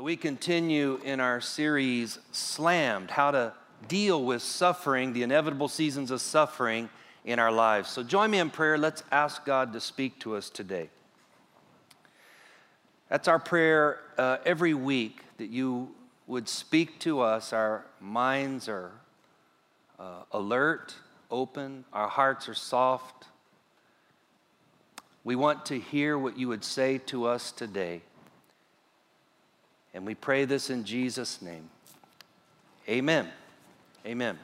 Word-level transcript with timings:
So, 0.00 0.04
we 0.04 0.16
continue 0.16 0.98
in 1.04 1.20
our 1.20 1.42
series, 1.42 2.20
Slammed, 2.32 3.10
how 3.10 3.32
to 3.32 3.52
deal 3.86 4.24
with 4.24 4.40
suffering, 4.40 5.12
the 5.12 5.22
inevitable 5.22 5.68
seasons 5.68 6.10
of 6.10 6.22
suffering 6.22 6.88
in 7.26 7.38
our 7.38 7.52
lives. 7.52 7.90
So, 7.90 8.02
join 8.02 8.30
me 8.30 8.38
in 8.38 8.48
prayer. 8.48 8.78
Let's 8.78 9.02
ask 9.12 9.44
God 9.44 9.74
to 9.74 9.80
speak 9.80 10.18
to 10.20 10.36
us 10.36 10.48
today. 10.48 10.88
That's 13.10 13.28
our 13.28 13.38
prayer 13.38 14.00
uh, 14.16 14.38
every 14.46 14.72
week 14.72 15.20
that 15.36 15.50
you 15.50 15.90
would 16.26 16.48
speak 16.48 16.98
to 17.00 17.20
us. 17.20 17.52
Our 17.52 17.84
minds 18.00 18.70
are 18.70 18.92
uh, 19.98 20.22
alert, 20.32 20.94
open, 21.30 21.84
our 21.92 22.08
hearts 22.08 22.48
are 22.48 22.54
soft. 22.54 23.26
We 25.24 25.36
want 25.36 25.66
to 25.66 25.78
hear 25.78 26.16
what 26.16 26.38
you 26.38 26.48
would 26.48 26.64
say 26.64 26.96
to 27.08 27.26
us 27.26 27.52
today. 27.52 28.00
And 29.92 30.06
we 30.06 30.14
pray 30.14 30.44
this 30.44 30.70
in 30.70 30.84
Jesus' 30.84 31.42
name. 31.42 31.68
Amen. 32.88 33.28
Amen. 34.06 34.38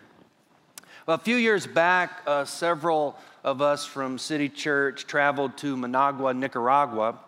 Well, 1.07 1.15
a 1.15 1.21
few 1.21 1.37
years 1.37 1.67
back, 1.67 2.23
uh, 2.27 2.45
several 2.45 3.17
of 3.45 3.63
us 3.63 3.87
from 3.87 4.19
City 4.19 4.49
Church 4.49 5.07
traveled 5.07 5.57
to 5.59 5.77
Managua, 5.77 6.35
Nicaragua, 6.35 7.21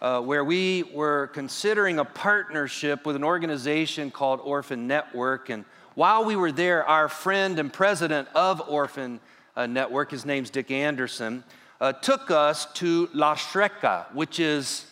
uh, 0.00 0.22
where 0.22 0.42
we 0.42 0.84
were 0.94 1.26
considering 1.34 1.98
a 1.98 2.04
partnership 2.04 3.04
with 3.04 3.16
an 3.16 3.24
organization 3.24 4.10
called 4.10 4.40
Orphan 4.42 4.86
Network. 4.86 5.50
And 5.50 5.66
while 5.94 6.24
we 6.24 6.34
were 6.34 6.50
there, 6.50 6.84
our 6.86 7.08
friend 7.08 7.58
and 7.58 7.70
president 7.70 8.28
of 8.34 8.62
Orphan 8.66 9.20
uh, 9.54 9.66
Network, 9.66 10.10
his 10.10 10.24
name's 10.24 10.48
Dick 10.48 10.70
Anderson, 10.70 11.44
uh, 11.78 11.92
took 11.92 12.30
us 12.30 12.72
to 12.74 13.10
La 13.12 13.34
Chureca, 13.34 14.06
which 14.14 14.40
is 14.40 14.86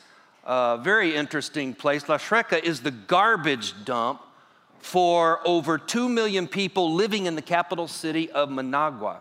very 0.49 1.15
interesting 1.15 1.75
place. 1.75 2.09
La 2.09 2.19
Chureca 2.19 2.63
is 2.63 2.81
the 2.81 2.91
garbage 2.91 3.85
dump 3.85 4.23
for 4.81 5.41
over 5.47 5.77
2 5.77 6.09
million 6.09 6.47
people 6.47 6.95
living 6.95 7.27
in 7.27 7.35
the 7.35 7.43
capital 7.43 7.89
city 7.89 8.31
of 8.31 8.51
Managua. 8.51 9.21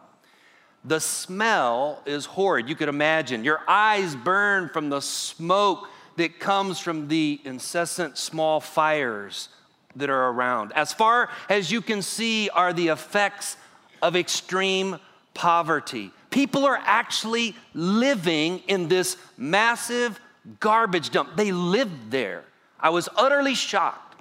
The 0.86 1.00
smell 1.00 2.02
is 2.06 2.26
horrid. 2.26 2.70
You 2.70 2.76
could 2.76 2.88
imagine. 2.88 3.44
Your 3.44 3.62
eyes 3.68 4.16
burn 4.16 4.70
from 4.70 4.90
the 4.90 5.02
smoke 5.02 5.90
that 6.16 6.40
comes 6.40 6.80
from 6.80 7.08
the 7.08 7.42
incessant 7.44 8.18
small 8.18 8.60
fires 8.60 9.50
that 9.96 10.10
are 10.10 10.30
around. 10.30 10.72
As 10.74 10.94
far 10.94 11.30
as 11.50 11.72
you 11.72 11.82
can 11.82 12.02
see, 12.02 12.50
are 12.50 12.72
the 12.72 12.88
effects 12.88 13.58
of 14.02 14.16
extreme 14.16 14.98
poverty. 15.34 16.12
People 16.30 16.66
are 16.66 16.80
actually 16.84 17.56
living 17.74 18.60
in 18.68 18.88
this 18.88 19.18
massive 19.38 20.20
garbage 20.60 21.10
dump. 21.10 21.36
They 21.36 21.52
lived 21.52 22.12
there. 22.12 22.44
I 22.80 22.90
was 22.90 23.10
utterly 23.16 23.56
shocked. 23.56 24.16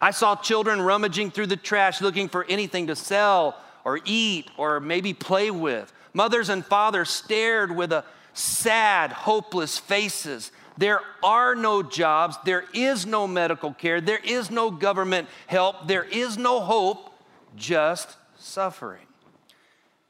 I 0.00 0.10
saw 0.12 0.34
children 0.34 0.80
rummaging 0.80 1.30
through 1.30 1.48
the 1.48 1.56
trash 1.56 2.00
looking 2.00 2.28
for 2.28 2.44
anything 2.48 2.86
to 2.86 2.96
sell 2.96 3.56
or 3.84 4.00
eat 4.04 4.50
or 4.56 4.80
maybe 4.80 5.12
play 5.12 5.50
with. 5.50 5.92
Mothers 6.14 6.48
and 6.48 6.64
fathers 6.64 7.10
stared 7.10 7.74
with 7.74 7.92
a 7.92 8.04
sad, 8.32 9.12
hopeless 9.12 9.78
faces. 9.78 10.50
There 10.78 11.00
are 11.22 11.54
no 11.54 11.82
jobs, 11.82 12.36
there 12.44 12.64
is 12.72 13.04
no 13.04 13.26
medical 13.26 13.74
care, 13.74 14.00
there 14.00 14.20
is 14.24 14.50
no 14.50 14.70
government 14.70 15.28
help, 15.46 15.86
there 15.86 16.04
is 16.04 16.38
no 16.38 16.60
hope, 16.60 17.12
just 17.54 18.16
suffering. 18.38 19.06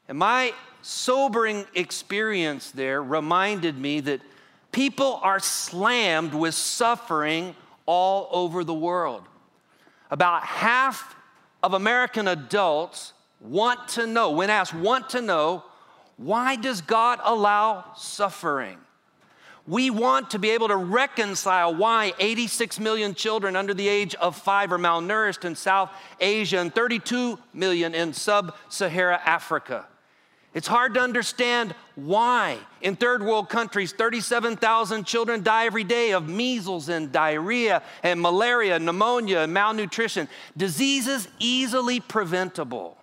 And 0.07 0.17
my 0.17 0.53
sobering 0.81 1.65
experience 1.75 2.71
there 2.71 3.03
reminded 3.03 3.77
me 3.77 3.99
that 4.01 4.21
People 4.71 5.19
are 5.21 5.39
slammed 5.39 6.33
with 6.33 6.53
suffering 6.53 7.55
all 7.85 8.29
over 8.31 8.63
the 8.63 8.73
world. 8.73 9.23
About 10.09 10.43
half 10.43 11.15
of 11.61 11.73
American 11.73 12.27
adults 12.27 13.13
want 13.39 13.87
to 13.89 14.07
know, 14.07 14.31
when 14.31 14.49
asked, 14.49 14.73
want 14.73 15.09
to 15.11 15.21
know, 15.21 15.63
why 16.17 16.55
does 16.55 16.81
God 16.81 17.19
allow 17.23 17.85
suffering? 17.95 18.77
We 19.67 19.89
want 19.89 20.31
to 20.31 20.39
be 20.39 20.51
able 20.51 20.69
to 20.69 20.75
reconcile 20.75 21.73
why 21.75 22.13
86 22.19 22.79
million 22.79 23.13
children 23.13 23.55
under 23.55 23.73
the 23.73 23.87
age 23.87 24.15
of 24.15 24.35
five 24.35 24.71
are 24.71 24.79
malnourished 24.79 25.45
in 25.45 25.55
South 25.55 25.91
Asia 26.19 26.59
and 26.59 26.73
32 26.73 27.37
million 27.53 27.93
in 27.93 28.13
sub 28.13 28.55
Sahara 28.69 29.19
Africa. 29.23 29.85
It's 30.53 30.67
hard 30.67 30.95
to 30.95 30.99
understand 30.99 31.73
why. 31.95 32.57
In 32.81 32.97
third 32.97 33.23
world 33.23 33.47
countries, 33.47 33.93
37,000 33.93 35.05
children 35.05 35.43
die 35.43 35.65
every 35.65 35.85
day 35.85 36.11
of 36.11 36.27
measles 36.27 36.89
and 36.89 37.09
diarrhea 37.11 37.81
and 38.03 38.19
malaria, 38.19 38.77
pneumonia, 38.77 39.39
and 39.39 39.53
malnutrition. 39.53 40.27
Diseases 40.57 41.29
easily 41.39 42.01
preventable. 42.01 42.97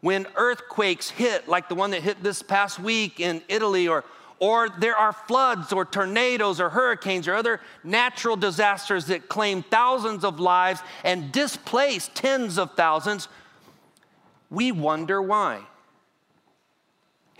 When 0.00 0.28
earthquakes 0.36 1.10
hit, 1.10 1.48
like 1.48 1.68
the 1.68 1.74
one 1.74 1.90
that 1.90 2.02
hit 2.02 2.22
this 2.22 2.40
past 2.40 2.78
week 2.78 3.18
in 3.18 3.42
Italy, 3.48 3.88
or, 3.88 4.04
or 4.38 4.68
there 4.68 4.96
are 4.96 5.12
floods 5.12 5.72
or 5.72 5.84
tornadoes 5.84 6.60
or 6.60 6.70
hurricanes 6.70 7.26
or 7.26 7.34
other 7.34 7.60
natural 7.82 8.36
disasters 8.36 9.06
that 9.06 9.28
claim 9.28 9.64
thousands 9.64 10.24
of 10.24 10.38
lives 10.38 10.80
and 11.02 11.32
displace 11.32 12.08
tens 12.14 12.58
of 12.58 12.74
thousands, 12.76 13.26
we 14.50 14.70
wonder 14.70 15.20
why 15.20 15.64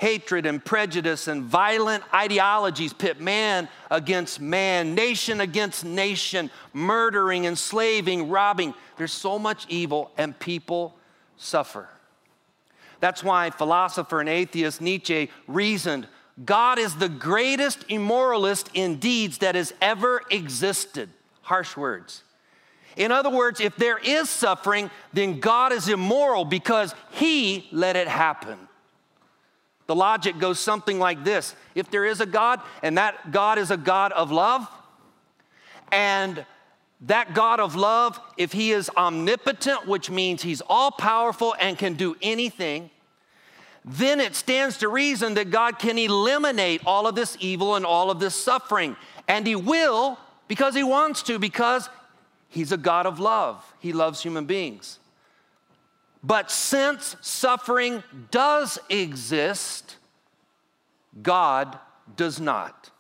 hatred 0.01 0.47
and 0.47 0.65
prejudice 0.65 1.29
and 1.29 1.43
violent 1.43 2.03
ideologies 2.15 2.95
pit 2.95 3.21
man 3.21 3.69
against 3.91 4.41
man, 4.41 4.95
nation 4.95 5.43
against 5.43 5.85
nation, 5.85 6.51
murdering, 6.73 7.45
enslaving, 7.45 8.31
robbing. 8.31 8.73
There's 8.97 9.13
so 9.13 9.39
much 9.39 9.67
evil, 9.69 10.11
and 10.17 10.37
people 10.39 10.97
suffer. 11.37 11.87
That's 13.01 13.23
why 13.23 13.51
philosopher 13.51 14.21
and 14.21 14.29
atheist 14.29 14.81
Nietzsche 14.81 15.31
reasoned 15.47 16.09
God 16.43 16.79
is 16.79 16.95
the 16.95 17.11
greatest 17.11 17.87
immoralist 17.89 18.69
in 18.73 18.97
deeds 18.97 19.39
that 19.39 19.55
has 19.55 19.75
ever 19.83 20.23
existed. 20.31 21.11
Harsh 21.43 21.77
words. 21.77 22.23
In 22.97 23.13
other 23.13 23.29
words, 23.29 23.61
if 23.61 23.77
there 23.77 23.99
is 23.99 24.31
suffering, 24.31 24.91
then 25.13 25.41
God 25.41 25.73
is 25.73 25.89
immoral 25.89 26.47
because 26.47 26.95
he 27.11 27.69
let 27.71 27.97
it 27.97 28.09
happen. 28.09 28.70
The 29.91 29.97
logic 29.97 30.39
goes 30.39 30.61
something 30.61 31.01
like 31.01 31.25
this 31.25 31.57
If 31.75 31.91
there 31.91 32.05
is 32.05 32.21
a 32.21 32.27
God, 32.27 32.61
and 32.81 32.97
that 32.97 33.33
God 33.33 33.59
is 33.59 33.73
a 33.73 33.77
God 33.77 34.13
of 34.13 34.31
love, 34.31 34.69
and 35.91 36.47
that 37.01 37.35
God 37.35 37.59
of 37.59 37.75
love, 37.75 38.21
if 38.37 38.53
He 38.53 38.71
is 38.71 38.89
omnipotent, 38.97 39.89
which 39.89 40.09
means 40.09 40.43
He's 40.43 40.61
all 40.69 40.93
powerful 40.93 41.57
and 41.59 41.77
can 41.77 41.95
do 41.95 42.17
anything, 42.23 42.91
then 43.85 44.21
it 44.21 44.37
stands 44.37 44.79
to 44.79 44.89
reason 44.89 45.35
that 45.35 45.51
God 45.51 45.81
can 45.81 45.99
eliminate 45.99 46.83
all 46.87 47.09
of 47.09 47.17
this 47.17 47.37
evil 47.41 47.75
and 47.75 47.85
all 47.85 48.13
of 48.13 48.21
this 48.21 48.37
suffering. 48.37 48.95
And 49.27 49.45
He 49.45 49.57
will 49.57 50.21
because 50.47 50.77
He 50.77 50.85
wants 50.85 51.25
to, 51.25 51.41
because 51.41 51.91
He's 52.49 52.71
a 52.71 52.77
God 52.77 53.07
of 53.07 53.19
love. 53.19 53.75
He 53.81 53.93
loves 53.93 54.23
human 54.23 54.45
beings. 54.45 55.00
But 56.23 56.51
since 56.51 57.17
suffering 57.21 58.03
does 58.31 58.79
exist, 58.89 59.97
God 61.23 61.79
does 62.17 62.41
not. 62.41 62.91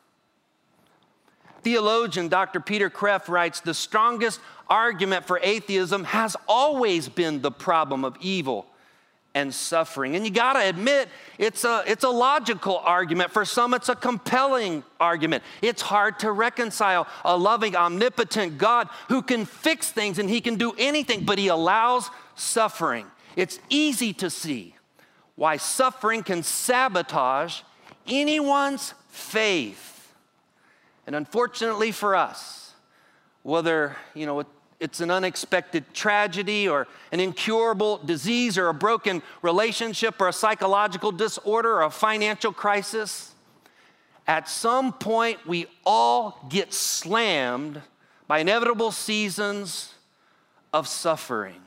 Theologian 1.63 2.29
Dr. 2.29 2.61
Peter 2.61 2.89
Kreeft 2.89 3.29
writes 3.29 3.61
The 3.61 3.75
strongest 3.75 4.41
argument 4.69 5.27
for 5.27 5.39
atheism 5.43 6.05
has 6.05 6.37
always 6.49 7.09
been 7.09 7.43
the 7.43 7.51
problem 7.51 8.05
of 8.05 8.17
evil 8.21 8.67
and 9.35 9.55
suffering. 9.55 10.17
And 10.17 10.25
you 10.25 10.31
got 10.31 10.55
to 10.55 10.69
admit, 10.69 11.09
it's 11.39 11.65
a, 11.65 11.85
it's 11.87 12.03
a 12.03 12.09
logical 12.09 12.79
argument. 12.79 13.31
For 13.31 13.45
some, 13.45 13.75
it's 13.75 13.89
a 13.89 13.95
compelling 13.95 14.83
argument. 14.99 15.45
It's 15.63 15.83
hard 15.83 16.19
to 16.21 16.33
reconcile 16.33 17.07
a 17.25 17.37
loving, 17.37 17.77
omnipotent 17.77 18.59
God 18.59 18.89
who 19.09 19.23
can 19.23 19.45
fix 19.45 19.91
things 19.91 20.19
and 20.19 20.29
he 20.29 20.41
can 20.41 20.57
do 20.57 20.73
anything, 20.79 21.25
but 21.25 21.39
he 21.39 21.49
allows 21.49 22.11
suffering. 22.35 23.07
It's 23.37 23.59
easy 23.69 24.13
to 24.15 24.31
see 24.31 24.75
why 25.37 25.57
suffering 25.57 26.23
can 26.23 26.43
sabotage 26.43 27.63
anyone's 28.07 28.95
faith. 29.09 30.13
And 31.07 31.17
unfortunately 31.17 31.93
for 31.93 32.15
us, 32.15 32.75
whether, 33.43 33.97
you 34.15 34.27
know, 34.27 34.45
it's 34.81 35.01
an 35.01 35.11
unexpected 35.11 35.93
tragedy 35.93 36.69
or 36.69 36.87
an 37.13 37.21
incurable 37.21 37.99
disease 37.99 38.57
or 38.57 38.69
a 38.69 38.75
broken 38.75 39.23
relationship 39.43 40.21
or 40.21 40.29
a 40.29 40.33
psychological 40.33 41.13
disorder 41.13 41.75
or 41.75 41.83
a 41.83 41.91
financial 41.91 42.53
crisis, 42.53 43.35
at 44.27 44.49
some 44.49 44.93
point 44.93 45.47
we 45.47 45.67
all 45.85 46.39
get 46.49 46.73
slammed 46.73 47.81
by 48.27 48.39
inevitable 48.39 48.93
seasons 48.93 49.95
of 50.73 50.87
suffering. 50.87 51.61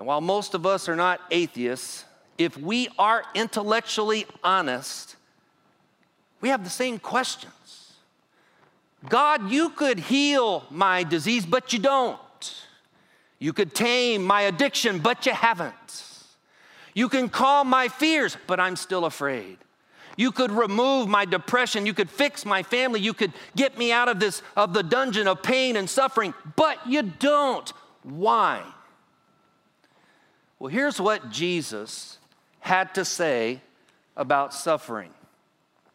And 0.00 0.06
while 0.06 0.22
most 0.22 0.54
of 0.54 0.64
us 0.64 0.88
are 0.88 0.96
not 0.96 1.20
atheists, 1.30 2.06
if 2.38 2.56
we 2.56 2.88
are 2.98 3.22
intellectually 3.34 4.24
honest, 4.42 5.14
we 6.40 6.48
have 6.48 6.64
the 6.64 6.70
same 6.70 6.98
questions. 6.98 7.92
God, 9.10 9.50
you 9.50 9.68
could 9.68 9.98
heal 9.98 10.64
my 10.70 11.02
disease, 11.02 11.44
but 11.44 11.74
you 11.74 11.80
don't. 11.80 12.18
You 13.38 13.52
could 13.52 13.74
tame 13.74 14.24
my 14.24 14.40
addiction, 14.40 15.00
but 15.00 15.26
you 15.26 15.34
haven't. 15.34 15.74
You 16.94 17.10
can 17.10 17.28
calm 17.28 17.68
my 17.68 17.88
fears, 17.88 18.38
but 18.46 18.58
I'm 18.58 18.76
still 18.76 19.04
afraid. 19.04 19.58
You 20.16 20.32
could 20.32 20.50
remove 20.50 21.10
my 21.10 21.26
depression. 21.26 21.84
You 21.84 21.92
could 21.92 22.08
fix 22.08 22.46
my 22.46 22.62
family. 22.62 23.00
You 23.00 23.12
could 23.12 23.34
get 23.54 23.76
me 23.76 23.92
out 23.92 24.08
of 24.08 24.18
this 24.18 24.40
of 24.56 24.72
the 24.72 24.82
dungeon 24.82 25.28
of 25.28 25.42
pain 25.42 25.76
and 25.76 25.90
suffering, 25.90 26.32
but 26.56 26.86
you 26.86 27.02
don't. 27.02 27.70
Why? 28.02 28.62
Well, 30.60 30.70
here's 30.70 31.00
what 31.00 31.30
Jesus 31.30 32.18
had 32.60 32.94
to 32.96 33.04
say 33.06 33.62
about 34.14 34.52
suffering. 34.52 35.10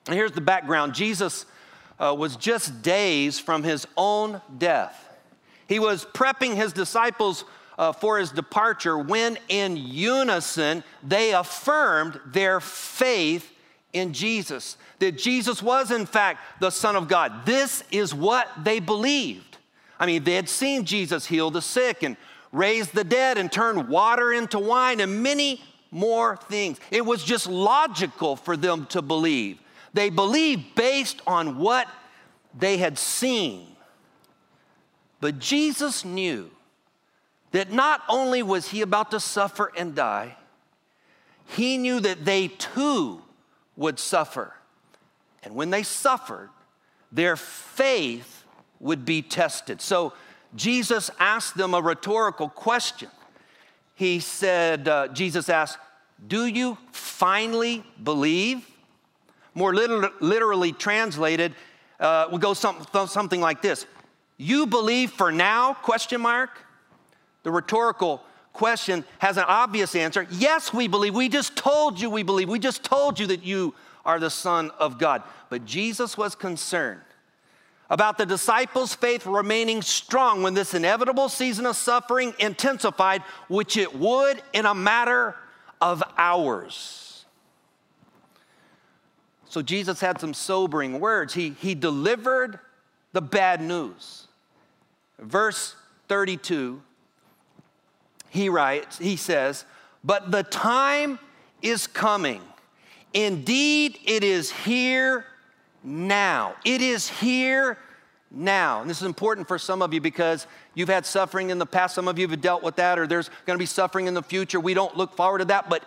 And 0.08 0.16
here's 0.16 0.32
the 0.32 0.42
background. 0.42 0.96
Jesus 0.96 1.46
uh, 2.00 2.16
was 2.18 2.36
just 2.36 2.82
days 2.82 3.40
from 3.40 3.62
his 3.62 3.88
own 3.96 4.42
death. 4.58 5.08
He 5.68 5.78
was 5.78 6.04
prepping 6.04 6.56
his 6.56 6.74
disciples 6.74 7.46
uh, 7.78 7.92
for 7.92 8.18
his 8.18 8.32
departure 8.32 8.98
when, 8.98 9.38
in 9.50 9.78
unison, 9.78 10.84
they 11.04 11.34
affirmed 11.34 12.20
their 12.26 12.60
faith 12.60 13.52
in 13.94 14.14
Jesus. 14.14 14.78
That 14.98 15.16
Jesus 15.16 15.62
was, 15.62 15.92
in 15.92 16.08
fact, 16.08 16.40
the 16.60 16.72
Son 16.72 16.96
of 16.96 17.08
God. 17.08 17.46
This 17.46 17.84
is 17.92 18.16
what 18.16 18.50
they 18.64 18.80
believed. 18.80 19.58
I 20.00 20.08
mean, 20.08 20.24
they 20.24 20.34
had 20.34 20.50
seen 20.50 20.86
Jesus 20.86 21.28
heal 21.28 21.52
the 21.52 21.62
sick 21.62 22.02
and 22.02 22.18
raise 22.56 22.90
the 22.90 23.04
dead 23.04 23.38
and 23.38 23.52
turn 23.52 23.90
water 23.90 24.32
into 24.32 24.58
wine 24.58 25.00
and 25.00 25.22
many 25.22 25.62
more 25.92 26.38
things. 26.38 26.80
It 26.92 27.06
was 27.06 27.24
just 27.24 27.48
logical 27.48 28.36
for 28.36 28.56
them 28.56 28.86
to 28.88 29.02
believe. 29.02 29.60
They 29.94 30.10
believed 30.10 30.76
based 30.76 31.22
on 31.28 31.58
what 31.58 31.88
they 32.58 32.78
had 32.78 32.98
seen. 32.98 33.68
But 35.20 35.40
Jesus 35.40 36.06
knew 36.06 36.52
that 37.52 37.72
not 37.72 38.02
only 38.10 38.44
was 38.44 38.70
he 38.70 38.82
about 38.82 39.12
to 39.12 39.20
suffer 39.20 39.72
and 39.78 39.96
die, 39.96 40.36
he 41.48 41.78
knew 41.78 42.00
that 42.00 42.26
they 42.26 42.48
too 42.48 43.22
would 43.76 44.00
suffer. 44.00 44.54
And 45.44 45.56
when 45.56 45.70
they 45.70 45.84
suffered, 45.84 46.50
their 47.12 47.36
faith 47.36 48.44
would 48.80 49.06
be 49.06 49.22
tested. 49.22 49.82
So 49.82 50.14
Jesus 50.56 51.12
asked 51.20 51.58
them 51.58 51.74
a 51.74 51.82
rhetorical 51.82 52.50
question. 52.50 53.10
He 53.94 54.20
said, 54.20 54.88
uh, 54.88 55.08
Jesus 55.10 55.50
asked, 55.50 55.78
Do 56.26 56.46
you 56.46 56.78
finally 56.92 57.84
believe? 58.04 58.68
More 59.54 59.74
literally, 59.74 60.10
literally 60.20 60.72
translated, 60.74 61.54
uh, 62.00 62.28
would 62.32 62.42
go 62.42 62.54
some, 62.54 62.86
something 63.08 63.40
like 63.40 63.62
this 63.62 63.86
You 64.38 64.68
believe 64.68 65.12
for 65.12 65.32
now? 65.32 65.74
Question 65.74 66.22
mark. 66.22 66.52
The 67.44 67.52
rhetorical 67.52 68.22
question 68.54 69.06
has 69.20 69.38
an 69.38 69.46
obvious 69.48 69.96
answer. 69.96 70.28
Yes, 70.32 70.74
we 70.74 70.88
believe. 70.88 71.14
We 71.14 71.30
just 71.30 71.56
told 71.56 72.00
you 72.00 72.10
we 72.10 72.24
believe. 72.24 72.50
We 72.50 72.60
just 72.60 72.84
told 72.84 73.20
you 73.20 73.28
that 73.28 73.44
you 73.44 73.76
are 74.04 74.20
the 74.20 74.30
Son 74.30 74.72
of 74.80 74.98
God. 74.98 75.24
But 75.50 75.66
Jesus 75.66 76.18
was 76.18 76.36
concerned 76.36 77.02
about 77.90 78.18
the 78.18 78.26
disciples' 78.26 78.96
faith 78.96 79.26
remaining 79.26 79.82
strong 79.82 80.42
when 80.42 80.54
this 80.54 80.74
inevitable 80.74 81.30
season 81.30 81.66
of 81.66 81.76
suffering 81.76 82.34
intensified, 82.40 83.22
which 83.48 83.78
it 83.78 83.96
would 83.96 84.42
in 84.54 84.66
a 84.66 84.74
matter 84.74 85.36
of 85.82 86.04
hours. 86.18 87.26
So 89.48 89.62
Jesus 89.62 90.02
had 90.02 90.20
some 90.20 90.34
sobering 90.34 91.00
words. 91.00 91.34
He, 91.34 91.52
he 91.62 91.76
delivered 91.76 92.60
the 93.14 93.22
bad 93.22 93.62
news. 93.62 94.28
Verse 95.20 95.76
32, 96.10 96.82
he 98.30 98.50
writes, 98.50 98.98
he 98.98 99.16
says, 99.16 99.64
But 100.04 100.32
the 100.32 100.44
time 100.44 101.20
is 101.62 101.88
coming. 101.88 102.42
Indeed, 103.14 103.98
it 104.04 104.26
is 104.26 104.52
here 104.52 105.26
now. 105.86 106.56
It 106.66 106.82
is 106.82 107.08
here 107.08 107.78
now. 108.32 108.82
And 108.82 108.90
this 108.90 108.98
is 108.98 109.06
important 109.06 109.48
for 109.48 109.58
some 109.60 109.82
of 109.82 109.94
you 109.94 110.02
because 110.02 110.48
you've 110.74 110.90
had 110.90 111.06
suffering 111.06 111.52
in 111.52 111.60
the 111.60 111.66
past. 111.66 111.96
Some 111.96 112.08
of 112.08 112.18
you 112.18 112.28
have 112.28 112.42
dealt 112.42 112.64
with 112.64 112.76
that, 112.78 113.00
or 113.00 113.08
there's 113.08 113.30
going 113.46 113.56
to 113.56 113.62
be 113.62 113.68
suffering 113.68 114.08
in 114.08 114.14
the 114.14 114.24
future. 114.24 114.60
We 114.60 114.74
don't 114.74 114.98
look 114.98 115.16
forward 115.16 115.40
to 115.40 115.46
that. 115.46 115.70
But 115.70 115.84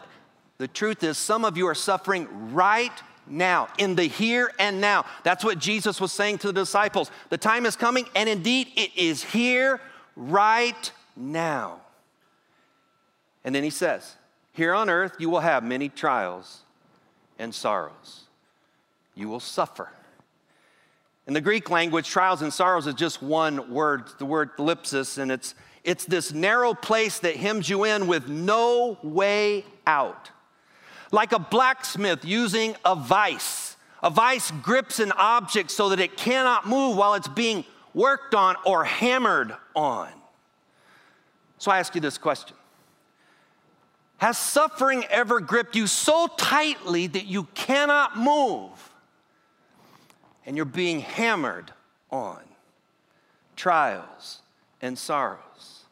the 0.56 0.68
truth 0.68 1.02
is, 1.02 1.18
some 1.18 1.44
of 1.44 1.56
you 1.56 1.66
are 1.66 1.74
suffering 1.74 2.54
right 2.54 2.92
now, 3.26 3.68
in 3.76 3.94
the 3.94 4.04
here 4.04 4.50
and 4.58 4.80
now. 4.80 5.04
That's 5.22 5.44
what 5.44 5.58
Jesus 5.58 6.00
was 6.00 6.12
saying 6.12 6.38
to 6.38 6.46
the 6.46 6.62
disciples. 6.62 7.10
The 7.28 7.36
time 7.36 7.66
is 7.66 7.76
coming, 7.76 8.06
and 8.14 8.26
indeed, 8.26 8.68
it 8.74 8.96
is 8.96 9.22
here 9.22 9.80
right 10.16 10.90
now. 11.14 11.80
And 13.44 13.54
then 13.54 13.64
he 13.64 13.70
says, 13.70 14.16
Here 14.52 14.72
on 14.72 14.88
earth, 14.88 15.16
you 15.18 15.28
will 15.28 15.40
have 15.40 15.62
many 15.62 15.90
trials 15.90 16.62
and 17.38 17.54
sorrows 17.54 18.27
you 19.18 19.28
will 19.28 19.40
suffer. 19.40 19.90
In 21.26 21.34
the 21.34 21.40
Greek 21.42 21.68
language, 21.68 22.08
trials 22.08 22.40
and 22.40 22.50
sorrows 22.50 22.86
is 22.86 22.94
just 22.94 23.22
one 23.22 23.70
word, 23.70 24.04
the 24.18 24.24
word 24.24 24.56
thlipsis, 24.56 25.18
and 25.18 25.30
it's, 25.30 25.54
it's 25.84 26.06
this 26.06 26.32
narrow 26.32 26.72
place 26.72 27.18
that 27.18 27.36
hems 27.36 27.68
you 27.68 27.84
in 27.84 28.06
with 28.06 28.28
no 28.28 28.98
way 29.02 29.66
out. 29.86 30.30
Like 31.12 31.32
a 31.32 31.38
blacksmith 31.38 32.24
using 32.24 32.76
a 32.82 32.96
vise. 32.96 33.76
A 34.02 34.08
vise 34.08 34.50
grips 34.62 35.00
an 35.00 35.12
object 35.12 35.70
so 35.70 35.90
that 35.90 36.00
it 36.00 36.16
cannot 36.16 36.66
move 36.66 36.96
while 36.96 37.12
it's 37.12 37.28
being 37.28 37.64
worked 37.92 38.34
on 38.34 38.56
or 38.64 38.84
hammered 38.84 39.54
on. 39.76 40.08
So 41.58 41.70
I 41.70 41.78
ask 41.78 41.94
you 41.94 42.00
this 42.00 42.16
question 42.16 42.56
Has 44.16 44.38
suffering 44.38 45.04
ever 45.10 45.40
gripped 45.40 45.76
you 45.76 45.86
so 45.86 46.28
tightly 46.38 47.06
that 47.06 47.26
you 47.26 47.44
cannot 47.54 48.16
move? 48.16 48.87
And 50.48 50.56
you're 50.56 50.64
being 50.64 51.00
hammered 51.00 51.70
on 52.10 52.40
trials 53.54 54.40
and 54.80 54.96
sorrows. 54.96 55.82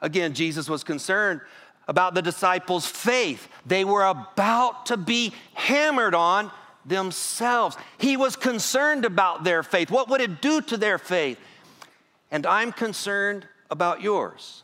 Again, 0.00 0.34
Jesus 0.34 0.68
was 0.70 0.84
concerned 0.84 1.40
about 1.88 2.14
the 2.14 2.22
disciples' 2.22 2.86
faith. 2.86 3.48
They 3.66 3.84
were 3.84 4.04
about 4.04 4.86
to 4.86 4.96
be 4.96 5.32
hammered 5.54 6.14
on 6.14 6.52
themselves. 6.86 7.76
He 7.98 8.16
was 8.16 8.36
concerned 8.36 9.04
about 9.04 9.42
their 9.42 9.64
faith. 9.64 9.90
What 9.90 10.08
would 10.10 10.20
it 10.20 10.40
do 10.40 10.60
to 10.60 10.76
their 10.76 10.96
faith? 10.96 11.40
And 12.30 12.46
I'm 12.46 12.70
concerned 12.70 13.48
about 13.68 14.00
yours. 14.00 14.62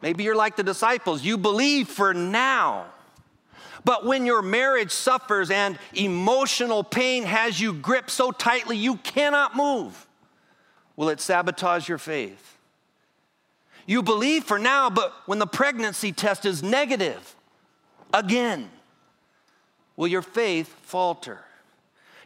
Maybe 0.00 0.24
you're 0.24 0.34
like 0.34 0.56
the 0.56 0.62
disciples. 0.62 1.22
You 1.22 1.36
believe 1.36 1.86
for 1.86 2.14
now 2.14 2.86
but 3.84 4.04
when 4.04 4.26
your 4.26 4.42
marriage 4.42 4.90
suffers 4.90 5.50
and 5.50 5.78
emotional 5.94 6.84
pain 6.84 7.24
has 7.24 7.60
you 7.60 7.72
gripped 7.72 8.10
so 8.10 8.30
tightly 8.30 8.76
you 8.76 8.96
cannot 8.96 9.56
move, 9.56 10.06
will 10.96 11.08
it 11.08 11.20
sabotage 11.20 11.88
your 11.88 11.98
faith? 11.98 12.58
You 13.86 14.02
believe 14.02 14.44
for 14.44 14.58
now, 14.58 14.90
but 14.90 15.12
when 15.26 15.38
the 15.38 15.46
pregnancy 15.46 16.12
test 16.12 16.44
is 16.44 16.62
negative, 16.62 17.34
again, 18.12 18.70
will 19.96 20.08
your 20.08 20.22
faith 20.22 20.68
falter? 20.82 21.40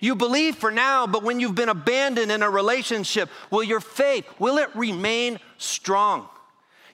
You 0.00 0.14
believe 0.14 0.56
for 0.56 0.70
now, 0.70 1.06
but 1.06 1.22
when 1.22 1.40
you've 1.40 1.54
been 1.54 1.70
abandoned 1.70 2.30
in 2.30 2.42
a 2.42 2.50
relationship, 2.50 3.30
will 3.50 3.62
your 3.62 3.80
faith, 3.80 4.26
will 4.38 4.58
it 4.58 4.68
remain 4.74 5.38
strong? 5.56 6.28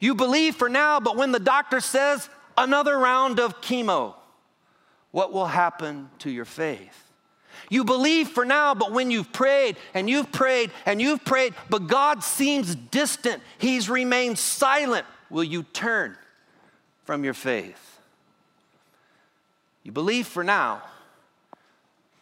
You 0.00 0.14
believe 0.14 0.54
for 0.54 0.68
now, 0.68 1.00
but 1.00 1.16
when 1.16 1.32
the 1.32 1.40
doctor 1.40 1.80
says 1.80 2.28
another 2.56 2.96
round 2.98 3.40
of 3.40 3.60
chemo, 3.60 4.14
what 5.10 5.32
will 5.32 5.46
happen 5.46 6.08
to 6.20 6.30
your 6.30 6.44
faith? 6.44 7.10
You 7.68 7.84
believe 7.84 8.28
for 8.28 8.44
now, 8.44 8.74
but 8.74 8.92
when 8.92 9.10
you've 9.10 9.32
prayed 9.32 9.76
and 9.94 10.08
you've 10.08 10.32
prayed 10.32 10.70
and 10.86 11.00
you've 11.00 11.24
prayed, 11.24 11.54
but 11.68 11.86
God 11.86 12.24
seems 12.24 12.74
distant, 12.74 13.42
He's 13.58 13.88
remained 13.88 14.38
silent, 14.38 15.06
will 15.28 15.44
you 15.44 15.62
turn 15.62 16.16
from 17.04 17.24
your 17.24 17.34
faith? 17.34 17.98
You 19.82 19.92
believe 19.92 20.26
for 20.26 20.44
now, 20.44 20.82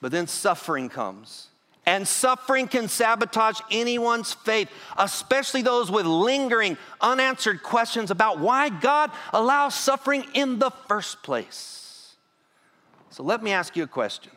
but 0.00 0.12
then 0.12 0.26
suffering 0.26 0.88
comes. 0.88 1.48
And 1.86 2.06
suffering 2.06 2.68
can 2.68 2.86
sabotage 2.86 3.60
anyone's 3.70 4.34
faith, 4.34 4.68
especially 4.98 5.62
those 5.62 5.90
with 5.90 6.04
lingering, 6.04 6.76
unanswered 7.00 7.62
questions 7.62 8.10
about 8.10 8.38
why 8.38 8.68
God 8.68 9.10
allows 9.32 9.74
suffering 9.74 10.26
in 10.34 10.58
the 10.58 10.70
first 10.86 11.22
place. 11.22 11.87
So 13.10 13.22
let 13.22 13.42
me 13.42 13.52
ask 13.52 13.76
you 13.76 13.84
a 13.84 13.88
question 13.88 14.32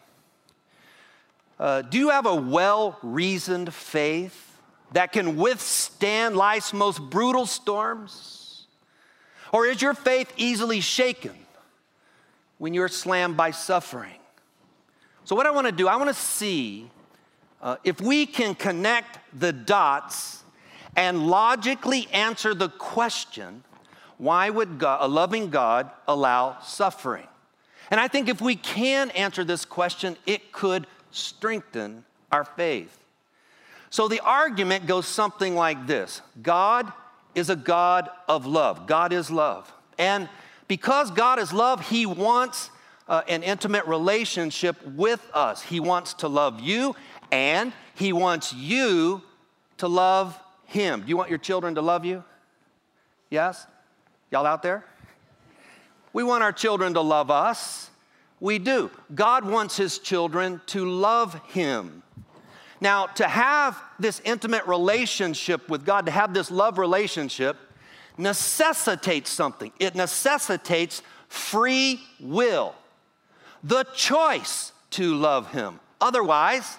uh, 1.59 1.81
Do 1.83 1.97
you 1.97 2.09
have 2.09 2.25
a 2.25 2.35
well 2.35 2.97
reasoned 3.01 3.73
faith 3.73 4.57
that 4.93 5.11
can 5.11 5.37
withstand 5.37 6.35
life's 6.35 6.73
most 6.73 7.01
brutal 7.01 7.45
storms? 7.45 8.67
Or 9.53 9.65
is 9.65 9.81
your 9.81 9.93
faith 9.93 10.31
easily 10.37 10.79
shaken 10.79 11.35
when 12.57 12.73
you're 12.73 12.87
slammed 12.87 13.35
by 13.35 13.51
suffering? 13.51 14.15
So, 15.25 15.35
what 15.35 15.45
I 15.45 15.51
want 15.51 15.67
to 15.67 15.73
do, 15.73 15.87
I 15.87 15.97
want 15.97 16.09
to 16.09 16.13
see 16.13 16.89
uh, 17.61 17.75
if 17.83 18.01
we 18.01 18.25
can 18.25 18.55
connect 18.55 19.19
the 19.37 19.53
dots 19.53 20.43
and 20.95 21.27
logically 21.27 22.07
answer 22.11 22.53
the 22.53 22.69
question, 22.69 23.63
why 24.17 24.49
would 24.49 24.79
God, 24.79 24.99
a 25.01 25.07
loving 25.07 25.49
God 25.49 25.91
allow 26.07 26.59
suffering? 26.61 27.27
And 27.91 27.99
I 27.99 28.07
think 28.07 28.29
if 28.29 28.41
we 28.41 28.55
can 28.55 29.11
answer 29.11 29.43
this 29.43 29.65
question, 29.65 30.15
it 30.25 30.53
could 30.53 30.87
strengthen 31.11 32.05
our 32.31 32.45
faith. 32.45 32.97
So 33.89 34.07
the 34.07 34.21
argument 34.21 34.87
goes 34.87 35.05
something 35.05 35.55
like 35.55 35.85
this 35.85 36.21
God 36.41 36.91
is 37.35 37.49
a 37.49 37.55
God 37.55 38.09
of 38.27 38.45
love. 38.45 38.87
God 38.87 39.13
is 39.13 39.29
love. 39.29 39.71
And 39.97 40.29
because 40.67 41.11
God 41.11 41.37
is 41.37 41.51
love, 41.51 41.89
He 41.89 42.05
wants 42.05 42.69
uh, 43.09 43.23
an 43.27 43.43
intimate 43.43 43.85
relationship 43.85 44.77
with 44.87 45.29
us. 45.33 45.61
He 45.61 45.81
wants 45.81 46.13
to 46.15 46.29
love 46.29 46.61
you 46.61 46.95
and 47.29 47.73
He 47.95 48.13
wants 48.13 48.53
you 48.53 49.21
to 49.77 49.89
love 49.89 50.39
Him. 50.65 51.01
Do 51.01 51.09
you 51.09 51.17
want 51.17 51.29
your 51.29 51.39
children 51.39 51.75
to 51.75 51.81
love 51.81 52.05
you? 52.05 52.23
Yes? 53.29 53.67
Y'all 54.31 54.45
out 54.45 54.63
there? 54.63 54.85
We 56.13 56.23
want 56.23 56.43
our 56.43 56.51
children 56.51 56.93
to 56.95 57.01
love 57.01 57.31
us. 57.31 57.89
We 58.39 58.59
do. 58.59 58.89
God 59.13 59.45
wants 59.45 59.77
His 59.77 59.99
children 59.99 60.61
to 60.67 60.85
love 60.85 61.35
Him. 61.49 62.03
Now, 62.81 63.05
to 63.05 63.27
have 63.27 63.81
this 63.99 64.21
intimate 64.25 64.65
relationship 64.65 65.69
with 65.69 65.85
God, 65.85 66.07
to 66.07 66.11
have 66.11 66.33
this 66.33 66.49
love 66.49 66.79
relationship, 66.79 67.55
necessitates 68.17 69.29
something. 69.29 69.71
It 69.79 69.95
necessitates 69.95 71.03
free 71.29 72.01
will, 72.19 72.75
the 73.63 73.83
choice 73.95 74.71
to 74.91 75.15
love 75.15 75.51
Him. 75.51 75.79
Otherwise, 76.01 76.77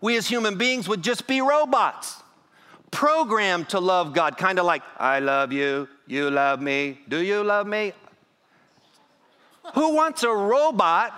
we 0.00 0.16
as 0.16 0.26
human 0.26 0.58
beings 0.58 0.88
would 0.88 1.02
just 1.02 1.26
be 1.26 1.40
robots, 1.40 2.22
programmed 2.90 3.68
to 3.70 3.80
love 3.80 4.12
God, 4.12 4.36
kind 4.36 4.58
of 4.58 4.66
like, 4.66 4.82
I 4.98 5.20
love 5.20 5.52
you, 5.52 5.88
you 6.06 6.30
love 6.30 6.60
me, 6.60 7.00
do 7.08 7.22
you 7.22 7.42
love 7.42 7.66
me? 7.66 7.92
Who 9.74 9.94
wants 9.94 10.22
a 10.22 10.30
robot 10.30 11.12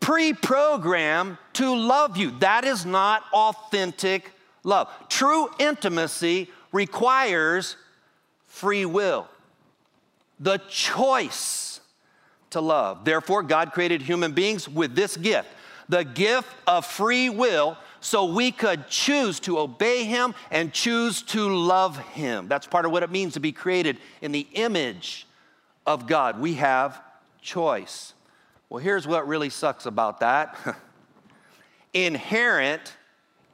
pre 0.00 0.32
programmed 0.32 1.38
to 1.54 1.74
love 1.74 2.16
you? 2.16 2.32
That 2.38 2.64
is 2.64 2.84
not 2.84 3.24
authentic 3.32 4.32
love. 4.64 4.88
True 5.08 5.50
intimacy 5.58 6.50
requires 6.72 7.76
free 8.46 8.84
will, 8.84 9.28
the 10.40 10.58
choice 10.68 11.80
to 12.50 12.60
love. 12.60 13.04
Therefore, 13.04 13.42
God 13.42 13.72
created 13.72 14.02
human 14.02 14.32
beings 14.32 14.68
with 14.68 14.94
this 14.94 15.16
gift 15.16 15.48
the 15.88 16.04
gift 16.04 16.48
of 16.66 16.84
free 16.84 17.30
will 17.30 17.76
so 18.00 18.26
we 18.26 18.52
could 18.52 18.88
choose 18.88 19.40
to 19.40 19.58
obey 19.58 20.04
him 20.04 20.34
and 20.50 20.72
choose 20.72 21.22
to 21.22 21.48
love 21.48 21.98
him. 21.98 22.46
That's 22.46 22.66
part 22.66 22.84
of 22.84 22.92
what 22.92 23.02
it 23.02 23.10
means 23.10 23.34
to 23.34 23.40
be 23.40 23.52
created 23.52 23.98
in 24.20 24.32
the 24.32 24.46
image 24.52 25.26
of 25.88 26.06
God. 26.06 26.38
We 26.38 26.54
have 26.54 27.02
choice. 27.40 28.12
Well, 28.68 28.82
here's 28.82 29.06
what 29.06 29.26
really 29.26 29.48
sucks 29.48 29.86
about 29.86 30.20
that 30.20 30.54
inherent 31.94 32.94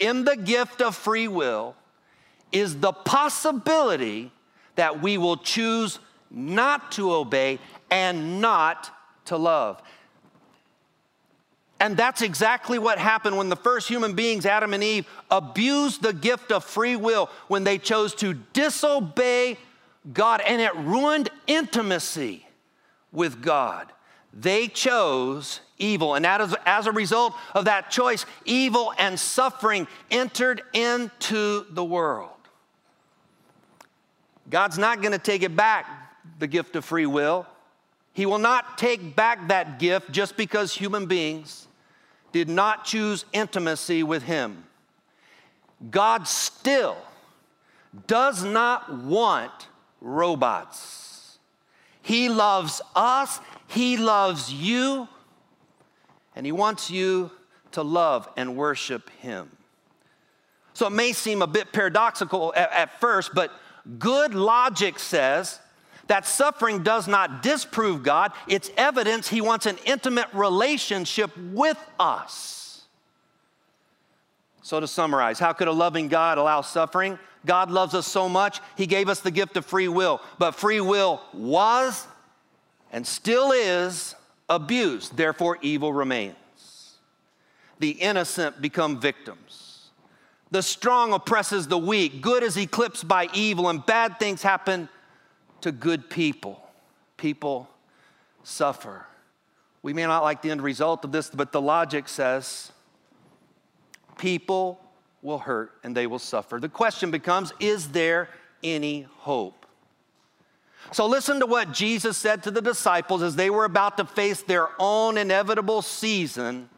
in 0.01 0.25
the 0.25 0.37
gift 0.37 0.83
of 0.83 0.97
free 0.97 1.29
will 1.29 1.77
is 2.51 2.81
the 2.81 2.93
possibility 2.93 4.33
that 4.75 5.01
we 5.01 5.17
will 5.17 5.37
choose 5.37 6.01
not 6.29 6.91
to 6.93 7.13
obey 7.13 7.61
and 7.89 8.41
not 8.41 8.91
to 9.27 9.37
love. 9.37 9.81
And 11.79 11.97
that's 11.97 12.23
exactly 12.23 12.81
what 12.81 12.99
happened 12.99 13.37
when 13.37 13.49
the 13.49 13.57
first 13.57 13.87
human 13.87 14.15
beings, 14.15 14.45
Adam 14.45 14.75
and 14.75 14.83
Eve, 14.83 15.07
abused 15.31 16.03
the 16.03 16.13
gift 16.13 16.51
of 16.51 16.65
free 16.65 16.97
will 16.97 17.31
when 17.47 17.63
they 17.63 17.79
chose 17.79 18.15
to 18.17 18.35
disobey 18.53 19.57
God, 20.13 20.43
and 20.47 20.61
it 20.61 20.75
ruined 20.77 21.31
intimacy 21.47 22.47
with 23.13 23.43
God. 23.43 23.91
They 24.33 24.69
chose 24.69 25.61
evil, 25.79 26.15
and 26.15 26.27
as, 26.27 26.55
as 26.67 26.87
a 26.87 26.93
result 26.93 27.35
of 27.55 27.67
that 27.67 27.91
choice, 27.91 28.27
evil 28.45 28.93
and 28.99 29.19
suffering 29.19 29.87
entered 30.11 30.63
into 30.73 31.65
the 31.71 31.85
world. 31.85 32.31
God's 34.51 34.77
not 34.77 35.01
going 35.01 35.13
to 35.13 35.19
take 35.19 35.43
it 35.43 35.57
back, 35.57 35.87
the 36.39 36.47
gift 36.47 36.77
of 36.77 36.85
free 36.85 37.07
will. 37.07 37.47
He 38.13 38.27
will 38.27 38.39
not 38.39 38.77
take 38.77 39.17
back 39.17 39.49
that 39.49 39.79
gift 39.79 40.13
just 40.13 40.37
because 40.37 40.75
human 40.75 41.07
beings 41.07 41.67
did 42.33 42.49
not 42.49 42.85
choose 42.85 43.25
intimacy 43.33 44.03
with 44.03 44.25
Him. 44.25 44.65
God 45.91 46.29
still 46.29 46.97
does 48.07 48.45
not 48.45 48.93
want 48.93 49.69
robots. 50.05 51.39
He 52.03 52.29
loves 52.29 52.81
us, 52.95 53.41
He 53.67 53.97
loves 53.97 54.53
you, 54.53 55.09
and 56.37 56.45
He 56.45 56.53
wants 56.53 56.91
you 56.91 57.31
to 57.73 57.83
love 57.83 58.29
and 58.37 58.57
worship 58.57 59.11
Him. 59.21 59.51
So 60.75 60.87
it 60.87 60.91
may 60.91 61.13
seem 61.13 61.41
a 61.41 61.47
bit 61.47 61.73
paradoxical 61.73 62.53
at, 62.57 62.73
at 62.73 63.01
first, 63.01 63.35
but 63.35 63.53
Good 63.99 64.35
logic 64.35 64.99
says 64.99 65.61
that 66.07 66.27
suffering 66.27 66.83
does 66.83 67.07
not 67.07 67.43
disprove 67.43 68.03
God, 68.03 68.33
it's 68.49 68.71
evidence 68.77 69.29
He 69.29 69.41
wants 69.41 69.67
an 69.67 69.79
intimate 69.85 70.29
relationship 70.33 71.31
with 71.37 71.79
us. 71.99 72.64
So, 74.65 74.81
to 74.81 74.89
summarize, 74.89 75.39
how 75.39 75.53
could 75.53 75.69
a 75.69 75.73
loving 75.73 76.09
God 76.09 76.39
allow 76.39 76.63
suffering? 76.63 77.19
God 77.45 77.71
loves 77.71 77.93
us 77.93 78.07
so 78.07 78.31
much, 78.31 78.63
He 78.79 78.87
gave 78.87 79.11
us 79.11 79.21
the 79.21 79.31
gift 79.31 79.59
of 79.59 79.67
free 79.67 79.89
will. 79.89 80.23
But 80.39 80.53
free 80.53 80.81
will 80.81 81.21
was 81.35 82.07
and 82.91 83.07
still 83.07 83.53
is 83.53 84.15
abused, 84.49 85.19
therefore, 85.19 85.59
evil 85.61 85.93
remains. 85.93 86.95
The 87.79 87.91
innocent 87.91 88.63
become 88.63 88.99
victims. 88.99 89.91
The 90.51 90.63
strong 90.63 91.13
oppresses 91.13 91.69
the 91.69 91.77
weak. 91.77 92.23
Good 92.23 92.43
is 92.43 92.57
eclipsed 92.57 93.07
by 93.07 93.29
evil, 93.35 93.69
and 93.69 93.85
bad 93.85 94.19
things 94.19 94.41
happen 94.41 94.89
to 95.61 95.73
good 95.73 96.09
people. 96.09 96.67
People 97.19 97.69
suffer. 98.45 99.05
We 99.83 99.93
may 99.93 100.07
not 100.07 100.23
like 100.23 100.41
the 100.41 100.51
end 100.51 100.63
result 100.63 101.05
of 101.05 101.13
this, 101.13 101.29
but 101.29 101.53
the 101.53 101.61
logic 101.61 102.09
says 102.09 102.73
people 104.17 104.81
will 105.23 105.39
hurt 105.39 105.73
and 105.83 105.97
they 105.97 106.07
will 106.07 106.19
suffer. 106.19 106.61
The 106.61 106.69
question 106.69 107.11
becomes 107.11 107.53
is 107.61 107.89
there 107.89 108.29
any 108.63 109.07
hope? 109.19 109.65
So, 110.93 111.07
listen 111.07 111.41
to 111.41 111.47
what 111.47 111.73
Jesus 111.73 112.17
said 112.17 112.43
to 112.43 112.51
the 112.51 112.61
disciples 112.61 113.23
as 113.23 113.37
they 113.37 113.49
were 113.49 113.65
about 113.65 113.97
to 113.97 114.05
face 114.05 114.43
their 114.43 114.69
own 114.79 115.17
inevitable 115.17 115.81
season 115.81 116.69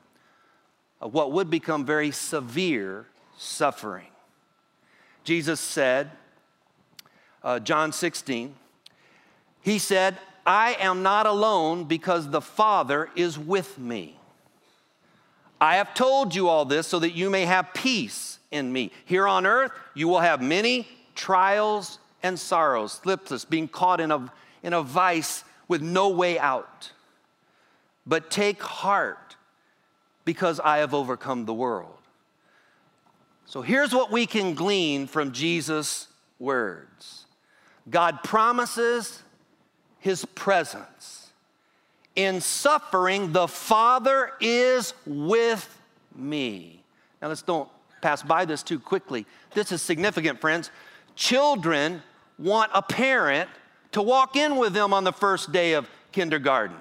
of 1.00 1.12
what 1.12 1.32
would 1.32 1.50
become 1.50 1.84
very 1.84 2.12
severe 2.12 3.06
suffering. 3.36 4.06
Jesus 5.24 5.60
said, 5.60 6.10
uh, 7.42 7.58
John 7.58 7.92
16, 7.92 8.54
He 9.60 9.78
said, 9.78 10.16
I 10.46 10.76
am 10.78 11.02
not 11.02 11.26
alone 11.26 11.84
because 11.84 12.30
the 12.30 12.40
Father 12.40 13.10
is 13.16 13.36
with 13.36 13.78
me. 13.78 14.15
I 15.60 15.76
have 15.76 15.94
told 15.94 16.34
you 16.34 16.48
all 16.48 16.64
this 16.64 16.86
so 16.86 16.98
that 16.98 17.12
you 17.12 17.30
may 17.30 17.44
have 17.46 17.72
peace 17.72 18.38
in 18.50 18.72
me. 18.72 18.90
Here 19.04 19.26
on 19.26 19.46
earth, 19.46 19.72
you 19.94 20.08
will 20.08 20.20
have 20.20 20.42
many 20.42 20.86
trials 21.14 21.98
and 22.22 22.38
sorrows, 22.38 23.00
thlipsis, 23.04 23.48
being 23.48 23.68
caught 23.68 24.00
in 24.00 24.10
a, 24.10 24.30
in 24.62 24.72
a 24.72 24.82
vice 24.82 25.44
with 25.68 25.82
no 25.82 26.08
way 26.08 26.38
out. 26.38 26.92
But 28.06 28.30
take 28.30 28.62
heart 28.62 29.36
because 30.24 30.60
I 30.60 30.78
have 30.78 30.92
overcome 30.92 31.46
the 31.46 31.54
world. 31.54 31.96
So 33.46 33.62
here's 33.62 33.94
what 33.94 34.10
we 34.10 34.26
can 34.26 34.54
glean 34.54 35.06
from 35.06 35.32
Jesus' 35.32 36.08
words 36.38 37.26
God 37.88 38.22
promises 38.22 39.22
his 40.00 40.24
presence. 40.24 41.25
In 42.16 42.40
suffering, 42.40 43.32
the 43.32 43.46
Father 43.46 44.32
is 44.40 44.94
with 45.06 45.78
me. 46.14 46.82
Now, 47.20 47.28
let's 47.28 47.42
don't 47.42 47.68
pass 48.00 48.22
by 48.22 48.44
this 48.44 48.62
too 48.62 48.78
quickly. 48.78 49.26
This 49.54 49.70
is 49.70 49.82
significant, 49.82 50.40
friends. 50.40 50.70
Children 51.14 52.02
want 52.38 52.70
a 52.74 52.82
parent 52.82 53.48
to 53.92 54.02
walk 54.02 54.36
in 54.36 54.56
with 54.56 54.72
them 54.72 54.92
on 54.92 55.04
the 55.04 55.12
first 55.12 55.52
day 55.52 55.74
of 55.74 55.88
kindergarten. 56.12 56.76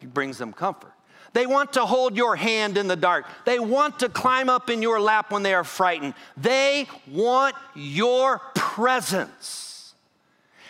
It 0.00 0.12
brings 0.12 0.38
them 0.38 0.52
comfort. 0.52 0.92
They 1.32 1.46
want 1.46 1.74
to 1.74 1.86
hold 1.86 2.16
your 2.16 2.36
hand 2.36 2.76
in 2.76 2.88
the 2.88 2.96
dark. 2.96 3.26
They 3.46 3.58
want 3.58 4.00
to 4.00 4.08
climb 4.08 4.50
up 4.50 4.68
in 4.68 4.82
your 4.82 5.00
lap 5.00 5.30
when 5.30 5.42
they 5.42 5.54
are 5.54 5.64
frightened. 5.64 6.14
They 6.36 6.86
want 7.10 7.54
your 7.74 8.40
presence. 8.54 9.94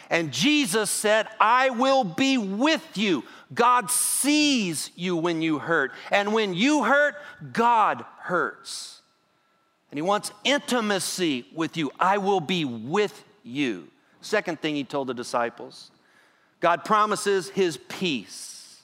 And 0.09 0.31
Jesus 0.31 0.90
said, 0.90 1.26
I 1.40 1.71
will 1.71 2.04
be 2.04 2.38
with 2.38 2.87
you. 2.97 3.25
God 3.55 3.91
sees 3.91 4.91
you 4.95 5.17
when 5.17 5.43
you 5.43 5.59
hurt. 5.59 5.93
And 6.11 6.33
when 6.33 6.55
you 6.55 6.85
hurt, 6.85 7.17
God 7.53 8.05
hurts. 8.21 9.01
And 9.91 9.99
He 9.99 10.03
wants 10.03 10.33
intimacy 10.45 11.47
with 11.55 11.77
you. 11.77 11.91
I 11.99 12.19
will 12.19 12.41
be 12.41 12.65
with 12.65 13.25
you. 13.43 13.89
Second 14.21 14.61
thing 14.61 14.75
He 14.75 14.85
told 14.85 15.09
the 15.09 15.15
disciples 15.15 15.91
God 16.61 16.85
promises 16.85 17.49
His 17.51 17.77
peace. 17.89 18.83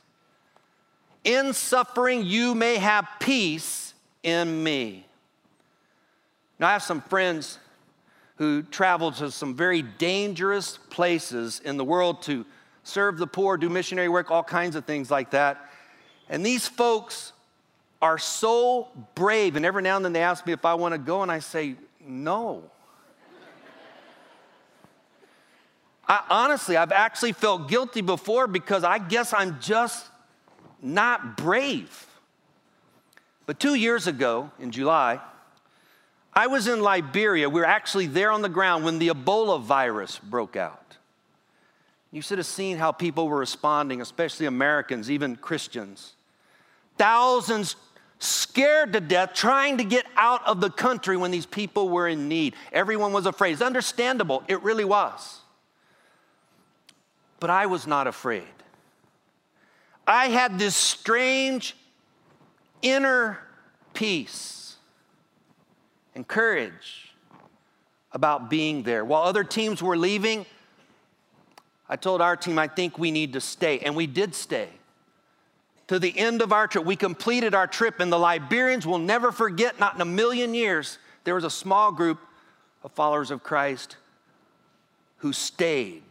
In 1.24 1.52
suffering, 1.52 2.24
you 2.24 2.54
may 2.54 2.76
have 2.76 3.06
peace 3.20 3.94
in 4.22 4.62
me. 4.62 5.04
Now, 6.58 6.68
I 6.68 6.72
have 6.72 6.82
some 6.82 7.00
friends 7.02 7.58
who 8.36 8.62
travel 8.62 9.12
to 9.12 9.30
some 9.30 9.54
very 9.54 9.82
dangerous 9.82 10.78
places 10.90 11.60
in 11.64 11.76
the 11.76 11.84
world 11.84 12.22
to 12.22 12.46
serve 12.88 13.18
the 13.18 13.26
poor, 13.26 13.56
do 13.56 13.68
missionary 13.68 14.08
work, 14.08 14.30
all 14.30 14.42
kinds 14.42 14.74
of 14.74 14.84
things 14.84 15.10
like 15.10 15.30
that. 15.30 15.70
And 16.28 16.44
these 16.44 16.66
folks 16.66 17.32
are 18.00 18.18
so 18.18 18.88
brave. 19.14 19.56
And 19.56 19.64
every 19.64 19.82
now 19.82 19.96
and 19.96 20.04
then 20.04 20.12
they 20.12 20.22
ask 20.22 20.46
me 20.46 20.52
if 20.52 20.64
I 20.64 20.74
want 20.74 20.92
to 20.92 20.98
go, 20.98 21.22
and 21.22 21.30
I 21.30 21.38
say, 21.40 21.76
no. 22.00 22.64
I, 26.08 26.22
honestly, 26.30 26.76
I've 26.76 26.92
actually 26.92 27.32
felt 27.32 27.68
guilty 27.68 28.00
before 28.00 28.46
because 28.46 28.84
I 28.84 28.98
guess 28.98 29.34
I'm 29.34 29.60
just 29.60 30.06
not 30.80 31.36
brave. 31.36 32.06
But 33.46 33.60
two 33.60 33.74
years 33.74 34.06
ago, 34.06 34.50
in 34.58 34.70
July, 34.70 35.20
I 36.32 36.46
was 36.46 36.68
in 36.68 36.80
Liberia. 36.80 37.48
We 37.48 37.60
were 37.60 37.66
actually 37.66 38.06
there 38.06 38.30
on 38.30 38.42
the 38.42 38.48
ground 38.48 38.84
when 38.84 38.98
the 38.98 39.08
Ebola 39.08 39.60
virus 39.60 40.18
broke 40.18 40.56
out. 40.56 40.97
You 42.10 42.22
should 42.22 42.38
have 42.38 42.46
seen 42.46 42.78
how 42.78 42.92
people 42.92 43.28
were 43.28 43.38
responding, 43.38 44.00
especially 44.00 44.46
Americans, 44.46 45.10
even 45.10 45.36
Christians. 45.36 46.14
Thousands 46.96 47.76
scared 48.18 48.94
to 48.94 49.00
death, 49.00 49.34
trying 49.34 49.78
to 49.78 49.84
get 49.84 50.06
out 50.16 50.46
of 50.46 50.60
the 50.60 50.70
country 50.70 51.16
when 51.16 51.30
these 51.30 51.46
people 51.46 51.88
were 51.88 52.08
in 52.08 52.28
need. 52.28 52.54
Everyone 52.72 53.12
was 53.12 53.26
afraid. 53.26 53.52
It's 53.52 53.62
understandable, 53.62 54.42
it 54.48 54.62
really 54.62 54.84
was. 54.84 55.40
But 57.40 57.50
I 57.50 57.66
was 57.66 57.86
not 57.86 58.06
afraid. 58.06 58.42
I 60.06 60.28
had 60.28 60.58
this 60.58 60.74
strange 60.74 61.76
inner 62.80 63.38
peace 63.92 64.76
and 66.14 66.26
courage 66.26 67.12
about 68.12 68.48
being 68.48 68.82
there. 68.82 69.04
While 69.04 69.22
other 69.22 69.44
teams 69.44 69.82
were 69.82 69.96
leaving, 69.96 70.46
I 71.88 71.96
told 71.96 72.20
our 72.20 72.36
team, 72.36 72.58
I 72.58 72.68
think 72.68 72.98
we 72.98 73.10
need 73.10 73.32
to 73.32 73.40
stay. 73.40 73.78
And 73.80 73.96
we 73.96 74.06
did 74.06 74.34
stay. 74.34 74.68
To 75.88 75.98
the 75.98 76.16
end 76.18 76.42
of 76.42 76.52
our 76.52 76.66
trip, 76.66 76.84
we 76.84 76.96
completed 76.96 77.54
our 77.54 77.66
trip, 77.66 77.98
and 77.98 78.12
the 78.12 78.18
Liberians 78.18 78.84
will 78.84 78.98
never 78.98 79.32
forget, 79.32 79.80
not 79.80 79.94
in 79.94 80.00
a 80.02 80.04
million 80.04 80.54
years, 80.54 80.98
there 81.24 81.34
was 81.34 81.44
a 81.44 81.50
small 81.50 81.92
group 81.92 82.18
of 82.84 82.92
followers 82.92 83.30
of 83.30 83.42
Christ 83.42 83.96
who 85.18 85.32
stayed. 85.32 86.02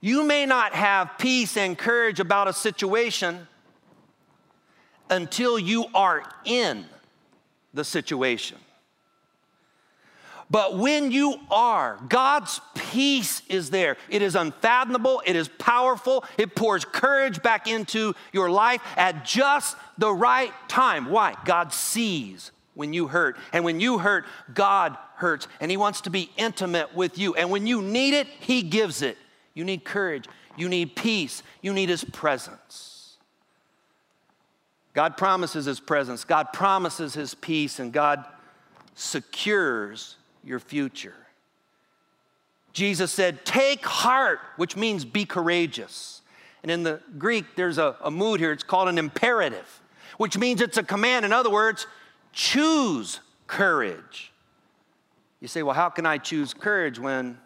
You 0.00 0.22
may 0.24 0.44
not 0.44 0.74
have 0.74 1.16
peace 1.16 1.56
and 1.56 1.76
courage 1.78 2.20
about 2.20 2.48
a 2.48 2.52
situation 2.52 3.48
until 5.08 5.58
you 5.58 5.86
are 5.94 6.22
in 6.44 6.84
the 7.72 7.84
situation. 7.84 8.58
But 10.50 10.76
when 10.78 11.10
you 11.10 11.40
are, 11.50 11.98
God's 12.08 12.60
peace 12.74 13.42
is 13.48 13.70
there. 13.70 13.96
It 14.08 14.22
is 14.22 14.34
unfathomable, 14.34 15.22
it 15.26 15.36
is 15.36 15.48
powerful, 15.48 16.24
it 16.38 16.54
pours 16.54 16.84
courage 16.84 17.42
back 17.42 17.66
into 17.66 18.14
your 18.32 18.50
life 18.50 18.80
at 18.96 19.24
just 19.24 19.76
the 19.98 20.12
right 20.12 20.52
time. 20.68 21.10
Why? 21.10 21.34
God 21.44 21.72
sees 21.72 22.50
when 22.74 22.92
you 22.92 23.08
hurt. 23.08 23.36
And 23.52 23.64
when 23.64 23.80
you 23.80 23.98
hurt, 23.98 24.26
God 24.52 24.96
hurts. 25.16 25.48
And 25.60 25.70
He 25.70 25.76
wants 25.76 26.02
to 26.02 26.10
be 26.10 26.30
intimate 26.36 26.94
with 26.94 27.18
you. 27.18 27.34
And 27.34 27.50
when 27.50 27.66
you 27.66 27.80
need 27.80 28.14
it, 28.14 28.26
He 28.40 28.62
gives 28.62 29.02
it. 29.02 29.16
You 29.54 29.64
need 29.64 29.84
courage, 29.84 30.26
you 30.56 30.68
need 30.68 30.96
peace, 30.96 31.42
you 31.62 31.72
need 31.72 31.88
His 31.88 32.04
presence. 32.04 33.16
God 34.92 35.16
promises 35.16 35.64
His 35.64 35.80
presence, 35.80 36.24
God 36.24 36.52
promises 36.52 37.14
His 37.14 37.34
peace, 37.34 37.78
and 37.78 37.92
God 37.92 38.24
secures 38.94 40.16
your 40.44 40.58
future. 40.58 41.14
Jesus 42.72 43.12
said, 43.12 43.44
Take 43.44 43.84
heart, 43.84 44.40
which 44.56 44.76
means 44.76 45.04
be 45.04 45.24
courageous. 45.24 46.22
And 46.62 46.70
in 46.70 46.82
the 46.82 47.00
Greek, 47.18 47.44
there's 47.56 47.78
a, 47.78 47.96
a 48.02 48.10
mood 48.10 48.40
here, 48.40 48.52
it's 48.52 48.64
called 48.64 48.88
an 48.88 48.98
imperative, 48.98 49.80
which 50.16 50.38
means 50.38 50.60
it's 50.60 50.78
a 50.78 50.82
command. 50.82 51.24
In 51.24 51.32
other 51.32 51.50
words, 51.50 51.86
choose 52.32 53.20
courage. 53.46 54.32
You 55.40 55.48
say, 55.48 55.62
Well, 55.62 55.74
how 55.74 55.88
can 55.88 56.06
I 56.06 56.18
choose 56.18 56.54
courage 56.54 56.98
when 56.98 57.38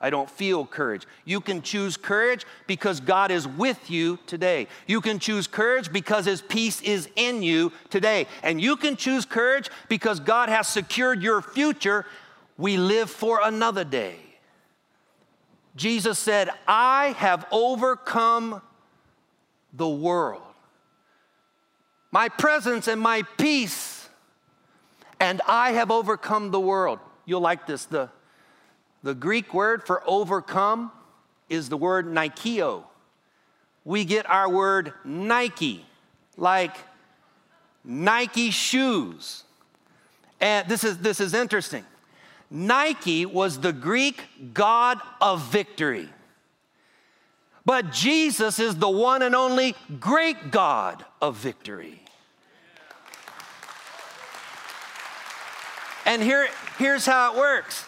I 0.00 0.10
don't 0.10 0.30
feel 0.30 0.64
courage. 0.64 1.06
You 1.24 1.40
can 1.40 1.60
choose 1.60 1.96
courage 1.96 2.46
because 2.66 3.00
God 3.00 3.30
is 3.30 3.48
with 3.48 3.90
you 3.90 4.18
today. 4.26 4.68
You 4.86 5.00
can 5.00 5.18
choose 5.18 5.46
courage 5.48 5.92
because 5.92 6.24
His 6.24 6.40
peace 6.40 6.80
is 6.82 7.08
in 7.16 7.42
you 7.42 7.72
today. 7.90 8.26
And 8.42 8.60
you 8.60 8.76
can 8.76 8.96
choose 8.96 9.24
courage 9.24 9.70
because 9.88 10.20
God 10.20 10.48
has 10.48 10.68
secured 10.68 11.22
your 11.22 11.42
future. 11.42 12.06
We 12.58 12.76
live 12.76 13.08
for 13.08 13.40
another 13.42 13.84
day. 13.84 14.16
Jesus 15.76 16.18
said, 16.18 16.50
I 16.66 17.14
have 17.16 17.46
overcome 17.50 18.60
the 19.72 19.88
world. 19.88 20.42
My 22.10 22.28
presence 22.28 22.88
and 22.88 23.00
my 23.00 23.22
peace, 23.38 24.08
and 25.20 25.40
I 25.46 25.72
have 25.72 25.90
overcome 25.90 26.50
the 26.50 26.60
world. 26.60 26.98
You'll 27.24 27.40
like 27.40 27.66
this. 27.66 27.86
The 27.86 28.10
the 29.02 29.14
Greek 29.14 29.54
word 29.54 29.86
for 29.86 30.02
overcome 30.06 30.90
is 31.48 31.68
the 31.68 31.76
word 31.76 32.06
nikeo. 32.06 32.84
We 33.84 34.04
get 34.04 34.28
our 34.28 34.48
word 34.48 34.92
Nike, 35.04 35.86
like 36.36 36.76
Nike 37.84 38.50
shoes. 38.50 39.44
And 40.40 40.68
this 40.68 40.84
is, 40.84 40.98
this 40.98 41.20
is 41.20 41.32
interesting. 41.34 41.84
Nike 42.50 43.26
was 43.26 43.60
the 43.60 43.72
Greek 43.72 44.54
god 44.54 45.00
of 45.20 45.42
victory. 45.50 46.08
But 47.64 47.92
Jesus 47.92 48.58
is 48.58 48.76
the 48.76 48.88
one 48.88 49.20
and 49.20 49.34
only 49.34 49.74
great 50.00 50.50
God 50.50 51.04
of 51.20 51.36
victory. 51.36 52.02
And 56.06 56.22
here, 56.22 56.48
here's 56.78 57.04
how 57.04 57.34
it 57.34 57.38
works 57.38 57.84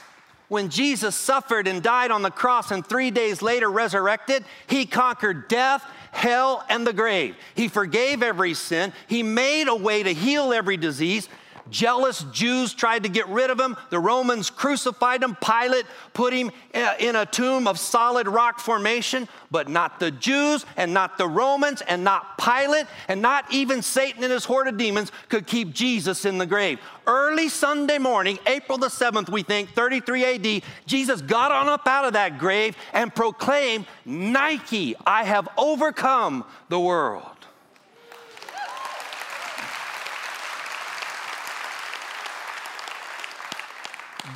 when 0.50 0.68
Jesus 0.68 1.14
suffered 1.14 1.68
and 1.68 1.80
died 1.80 2.10
on 2.10 2.22
the 2.22 2.30
cross 2.30 2.72
and 2.72 2.84
three 2.84 3.12
days 3.12 3.40
later 3.40 3.70
resurrected, 3.70 4.44
he 4.66 4.84
conquered 4.84 5.46
death, 5.46 5.84
hell, 6.10 6.66
and 6.68 6.84
the 6.84 6.92
grave. 6.92 7.36
He 7.54 7.68
forgave 7.68 8.22
every 8.22 8.54
sin. 8.54 8.92
He 9.06 9.22
made 9.22 9.68
a 9.68 9.76
way 9.76 10.02
to 10.02 10.12
heal 10.12 10.52
every 10.52 10.76
disease. 10.76 11.28
Jealous 11.70 12.24
Jews 12.32 12.74
tried 12.74 13.04
to 13.04 13.08
get 13.08 13.28
rid 13.28 13.50
of 13.50 13.58
him. 13.58 13.76
The 13.90 13.98
Romans 13.98 14.50
crucified 14.50 15.22
him. 15.22 15.36
Pilate 15.36 15.86
put 16.12 16.32
him 16.32 16.50
uh, 16.74 16.94
in 16.98 17.16
a 17.16 17.26
tomb 17.26 17.66
of 17.66 17.78
solid 17.78 18.28
rock 18.28 18.60
formation, 18.60 19.28
but 19.50 19.68
not 19.68 20.00
the 20.00 20.10
Jews 20.10 20.66
and 20.76 20.92
not 20.92 21.18
the 21.18 21.28
Romans 21.28 21.82
and 21.82 22.04
not 22.04 22.38
Pilate 22.38 22.86
and 23.08 23.22
not 23.22 23.44
even 23.52 23.82
Satan 23.82 24.22
and 24.22 24.32
his 24.32 24.44
horde 24.44 24.68
of 24.68 24.76
demons 24.76 25.12
could 25.28 25.46
keep 25.46 25.72
Jesus 25.72 26.24
in 26.24 26.38
the 26.38 26.46
grave. 26.46 26.78
Early 27.06 27.48
Sunday 27.48 27.98
morning, 27.98 28.38
April 28.46 28.78
the 28.78 28.88
7th, 28.88 29.28
we 29.28 29.42
think, 29.42 29.70
33 29.70 30.56
AD, 30.56 30.62
Jesus 30.86 31.22
got 31.22 31.50
on 31.50 31.68
up 31.68 31.86
out 31.86 32.04
of 32.04 32.12
that 32.12 32.38
grave 32.38 32.76
and 32.92 33.14
proclaimed, 33.14 33.86
Nike, 34.04 34.94
I 35.06 35.24
have 35.24 35.48
overcome 35.56 36.44
the 36.68 36.78
world. 36.78 37.39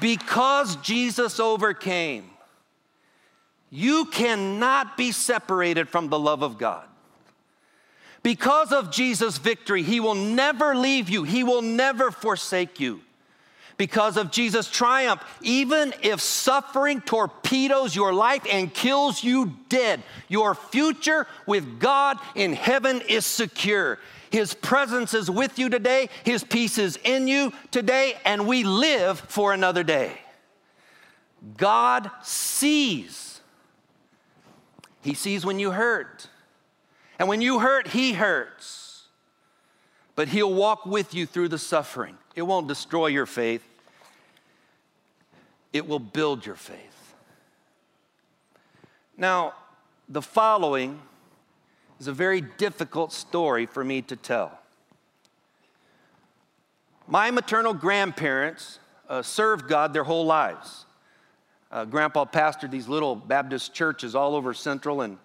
Because 0.00 0.76
Jesus 0.76 1.40
overcame, 1.40 2.30
you 3.70 4.06
cannot 4.06 4.96
be 4.96 5.12
separated 5.12 5.88
from 5.88 6.08
the 6.08 6.18
love 6.18 6.42
of 6.42 6.58
God. 6.58 6.86
Because 8.22 8.72
of 8.72 8.90
Jesus' 8.90 9.36
victory, 9.36 9.82
He 9.82 10.00
will 10.00 10.14
never 10.14 10.74
leave 10.74 11.10
you, 11.10 11.24
He 11.24 11.44
will 11.44 11.62
never 11.62 12.10
forsake 12.10 12.80
you. 12.80 13.00
Because 13.76 14.16
of 14.16 14.30
Jesus' 14.30 14.70
triumph, 14.70 15.22
even 15.42 15.92
if 16.02 16.20
suffering 16.20 17.00
torpedoes 17.00 17.94
your 17.96 18.12
life 18.14 18.46
and 18.50 18.72
kills 18.72 19.24
you 19.24 19.56
dead, 19.68 20.02
your 20.28 20.54
future 20.54 21.26
with 21.46 21.80
God 21.80 22.18
in 22.36 22.52
heaven 22.52 23.02
is 23.08 23.26
secure. 23.26 23.98
His 24.34 24.52
presence 24.52 25.14
is 25.14 25.30
with 25.30 25.60
you 25.60 25.68
today, 25.68 26.08
His 26.24 26.42
peace 26.42 26.76
is 26.76 26.98
in 27.04 27.28
you 27.28 27.52
today, 27.70 28.16
and 28.24 28.48
we 28.48 28.64
live 28.64 29.20
for 29.20 29.52
another 29.52 29.84
day. 29.84 30.10
God 31.56 32.10
sees. 32.20 33.40
He 35.02 35.14
sees 35.14 35.46
when 35.46 35.60
you 35.60 35.70
hurt. 35.70 36.26
And 37.16 37.28
when 37.28 37.42
you 37.42 37.60
hurt, 37.60 37.86
He 37.86 38.14
hurts. 38.14 39.04
but 40.16 40.26
He'll 40.26 40.52
walk 40.52 40.84
with 40.84 41.14
you 41.14 41.26
through 41.26 41.50
the 41.50 41.56
suffering. 41.56 42.18
It 42.34 42.42
won't 42.42 42.66
destroy 42.66 43.06
your 43.06 43.26
faith, 43.26 43.62
it 45.72 45.86
will 45.86 46.00
build 46.00 46.44
your 46.44 46.56
faith. 46.56 47.14
Now, 49.16 49.54
the 50.08 50.22
following 50.22 51.00
is 52.00 52.08
a 52.08 52.12
very 52.12 52.40
difficult 52.40 53.12
story 53.12 53.66
for 53.66 53.84
me 53.84 54.02
to 54.02 54.16
tell. 54.16 54.58
My 57.06 57.30
maternal 57.30 57.74
grandparents 57.74 58.78
uh, 59.08 59.22
served 59.22 59.68
God 59.68 59.92
their 59.92 60.04
whole 60.04 60.24
lives. 60.24 60.86
Uh, 61.70 61.84
Grandpa 61.84 62.24
pastored 62.24 62.70
these 62.70 62.88
little 62.88 63.14
Baptist 63.14 63.74
churches 63.74 64.14
all 64.14 64.34
over 64.34 64.54
Central 64.54 65.02
and 65.02 65.18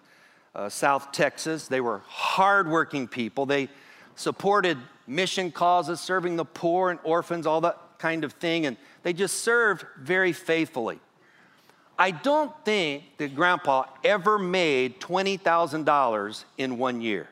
uh, 0.54 0.68
South 0.68 1.12
Texas. 1.12 1.68
They 1.68 1.80
were 1.80 2.02
hardworking 2.06 3.08
people. 3.08 3.46
They 3.46 3.68
supported 4.16 4.76
mission 5.06 5.50
causes, 5.50 6.00
serving 6.00 6.36
the 6.36 6.44
poor 6.44 6.90
and 6.90 7.00
orphans, 7.04 7.46
all 7.46 7.60
that 7.62 7.78
kind 7.98 8.24
of 8.24 8.32
thing, 8.34 8.66
and 8.66 8.76
they 9.02 9.12
just 9.12 9.42
served 9.42 9.84
very 9.98 10.32
faithfully. 10.32 10.98
I 12.00 12.12
don't 12.12 12.50
think 12.64 13.04
that 13.18 13.34
Grandpa 13.34 13.84
ever 14.02 14.38
made 14.38 15.00
$20,000 15.00 16.44
in 16.56 16.78
one 16.78 17.02
year. 17.02 17.28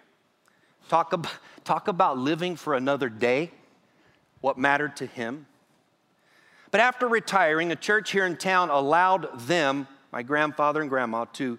Talk 0.91 1.15
about, 1.15 1.33
talk 1.65 1.89
about 1.89 2.19
living 2.19 2.55
for 2.55 2.75
another 2.75 3.09
day, 3.09 3.51
what 4.43 4.59
mattered 4.59 4.95
to 4.97 5.07
him. 5.07 5.47
But 6.71 6.83
after 6.83 7.09
retiring, 7.09 7.73
a 7.73 7.77
church 7.77 8.11
here 8.11 8.27
in 8.27 8.37
town 8.37 8.69
allowed 8.69 9.41
them, 9.47 9.89
my 10.13 10.23
grandfather 10.23 10.83
and 10.83 10.91
grandma, 10.91 11.25
to 11.33 11.59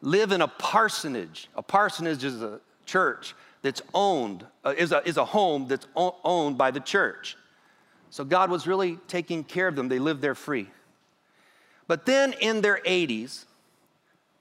live 0.00 0.30
in 0.30 0.40
a 0.40 0.46
parsonage. 0.46 1.48
A 1.56 1.62
parsonage 1.62 2.22
is 2.22 2.40
a 2.40 2.60
church 2.86 3.34
that's 3.62 3.82
owned, 3.92 4.46
uh, 4.64 4.74
is, 4.78 4.92
a, 4.92 5.02
is 5.04 5.16
a 5.16 5.24
home 5.24 5.66
that's 5.66 5.88
owned 5.96 6.56
by 6.56 6.70
the 6.70 6.78
church. 6.78 7.36
So 8.10 8.22
God 8.22 8.48
was 8.48 8.68
really 8.68 9.00
taking 9.08 9.42
care 9.42 9.66
of 9.66 9.74
them. 9.74 9.88
They 9.88 9.98
lived 9.98 10.22
there 10.22 10.36
free. 10.36 10.68
But 11.86 12.06
then 12.06 12.32
in 12.40 12.60
their 12.60 12.80
80s, 12.86 13.44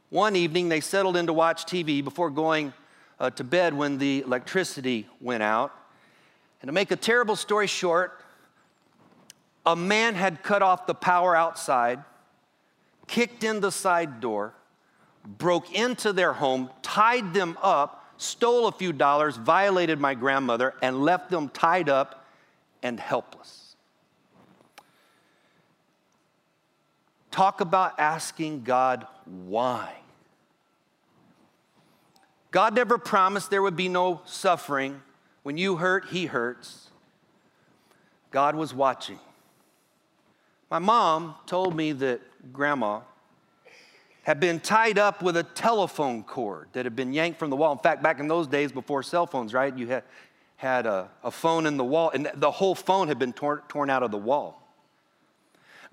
one 0.09 0.35
evening 0.35 0.69
they 0.69 0.79
settled 0.79 1.17
in 1.17 1.27
to 1.27 1.33
watch 1.33 1.65
TV 1.65 2.03
before 2.03 2.29
going 2.29 2.73
uh, 3.19 3.29
to 3.31 3.43
bed 3.43 3.73
when 3.73 3.97
the 3.97 4.21
electricity 4.21 5.07
went 5.19 5.43
out. 5.43 5.73
And 6.61 6.69
to 6.69 6.71
make 6.71 6.91
a 6.91 6.95
terrible 6.95 7.35
story 7.35 7.67
short, 7.67 8.19
a 9.65 9.75
man 9.75 10.15
had 10.15 10.43
cut 10.43 10.61
off 10.61 10.87
the 10.87 10.93
power 10.93 11.35
outside, 11.35 12.03
kicked 13.07 13.43
in 13.43 13.59
the 13.59 13.71
side 13.71 14.19
door, 14.19 14.53
broke 15.25 15.73
into 15.73 16.13
their 16.13 16.33
home, 16.33 16.69
tied 16.81 17.33
them 17.33 17.57
up, 17.61 18.13
stole 18.17 18.67
a 18.67 18.71
few 18.71 18.93
dollars, 18.93 19.37
violated 19.37 19.99
my 19.99 20.13
grandmother, 20.13 20.73
and 20.81 21.01
left 21.01 21.29
them 21.29 21.49
tied 21.49 21.89
up 21.89 22.25
and 22.81 22.99
helpless. 22.99 23.62
Talk 27.33 27.61
about 27.61 27.99
asking 27.99 28.61
God 28.61 29.07
why. 29.25 29.95
God 32.51 32.75
never 32.75 32.99
promised 32.99 33.49
there 33.49 33.63
would 33.63 33.75
be 33.75 33.89
no 33.89 34.21
suffering. 34.25 35.01
When 35.41 35.57
you 35.57 35.77
hurt, 35.77 36.09
He 36.09 36.27
hurts. 36.27 36.89
God 38.29 38.53
was 38.53 38.71
watching. 38.71 39.17
My 40.69 40.77
mom 40.77 41.33
told 41.47 41.75
me 41.75 41.91
that 41.93 42.21
grandma 42.53 42.99
had 44.21 44.39
been 44.39 44.59
tied 44.59 44.99
up 44.99 45.23
with 45.23 45.35
a 45.35 45.43
telephone 45.43 46.21
cord 46.21 46.67
that 46.73 46.85
had 46.85 46.95
been 46.95 47.13
yanked 47.13 47.39
from 47.39 47.49
the 47.49 47.55
wall. 47.55 47.71
In 47.71 47.79
fact, 47.79 48.03
back 48.03 48.19
in 48.19 48.27
those 48.27 48.45
days 48.45 48.71
before 48.71 49.01
cell 49.01 49.25
phones, 49.25 49.55
right, 49.55 49.75
you 49.75 49.87
had, 49.87 50.03
had 50.57 50.85
a, 50.85 51.09
a 51.23 51.31
phone 51.31 51.65
in 51.65 51.77
the 51.77 51.83
wall, 51.83 52.11
and 52.11 52.29
the 52.35 52.51
whole 52.51 52.75
phone 52.75 53.07
had 53.07 53.17
been 53.17 53.33
torn, 53.33 53.63
torn 53.67 53.89
out 53.89 54.03
of 54.03 54.11
the 54.11 54.19
wall. 54.19 54.62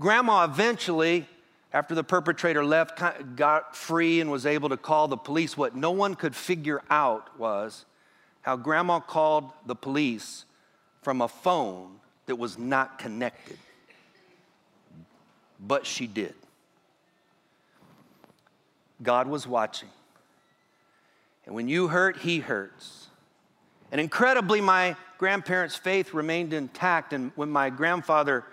Grandma 0.00 0.44
eventually, 0.44 1.28
after 1.74 1.94
the 1.94 2.02
perpetrator 2.02 2.64
left, 2.64 3.00
got 3.36 3.76
free 3.76 4.20
and 4.22 4.30
was 4.30 4.46
able 4.46 4.70
to 4.70 4.78
call 4.78 5.06
the 5.06 5.16
police. 5.16 5.58
What 5.58 5.76
no 5.76 5.90
one 5.90 6.14
could 6.14 6.34
figure 6.34 6.82
out 6.88 7.38
was 7.38 7.84
how 8.40 8.56
grandma 8.56 8.98
called 8.98 9.52
the 9.66 9.76
police 9.76 10.46
from 11.02 11.20
a 11.20 11.28
phone 11.28 11.96
that 12.26 12.36
was 12.36 12.58
not 12.58 12.98
connected. 12.98 13.58
But 15.60 15.84
she 15.84 16.06
did. 16.06 16.34
God 19.02 19.28
was 19.28 19.46
watching. 19.46 19.90
And 21.44 21.54
when 21.54 21.68
you 21.68 21.88
hurt, 21.88 22.16
He 22.16 22.38
hurts. 22.38 23.08
And 23.92 24.00
incredibly, 24.00 24.62
my 24.62 24.96
grandparents' 25.18 25.76
faith 25.76 26.14
remained 26.14 26.54
intact. 26.54 27.12
And 27.12 27.32
when 27.34 27.50
my 27.50 27.68
grandfather 27.68 28.44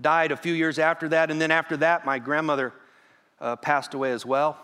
died 0.00 0.32
a 0.32 0.36
few 0.36 0.52
years 0.52 0.78
after 0.78 1.08
that. 1.08 1.30
And 1.30 1.40
then 1.40 1.50
after 1.50 1.76
that, 1.78 2.04
my 2.04 2.18
grandmother 2.18 2.72
uh, 3.40 3.56
passed 3.56 3.94
away 3.94 4.12
as 4.12 4.24
well. 4.24 4.58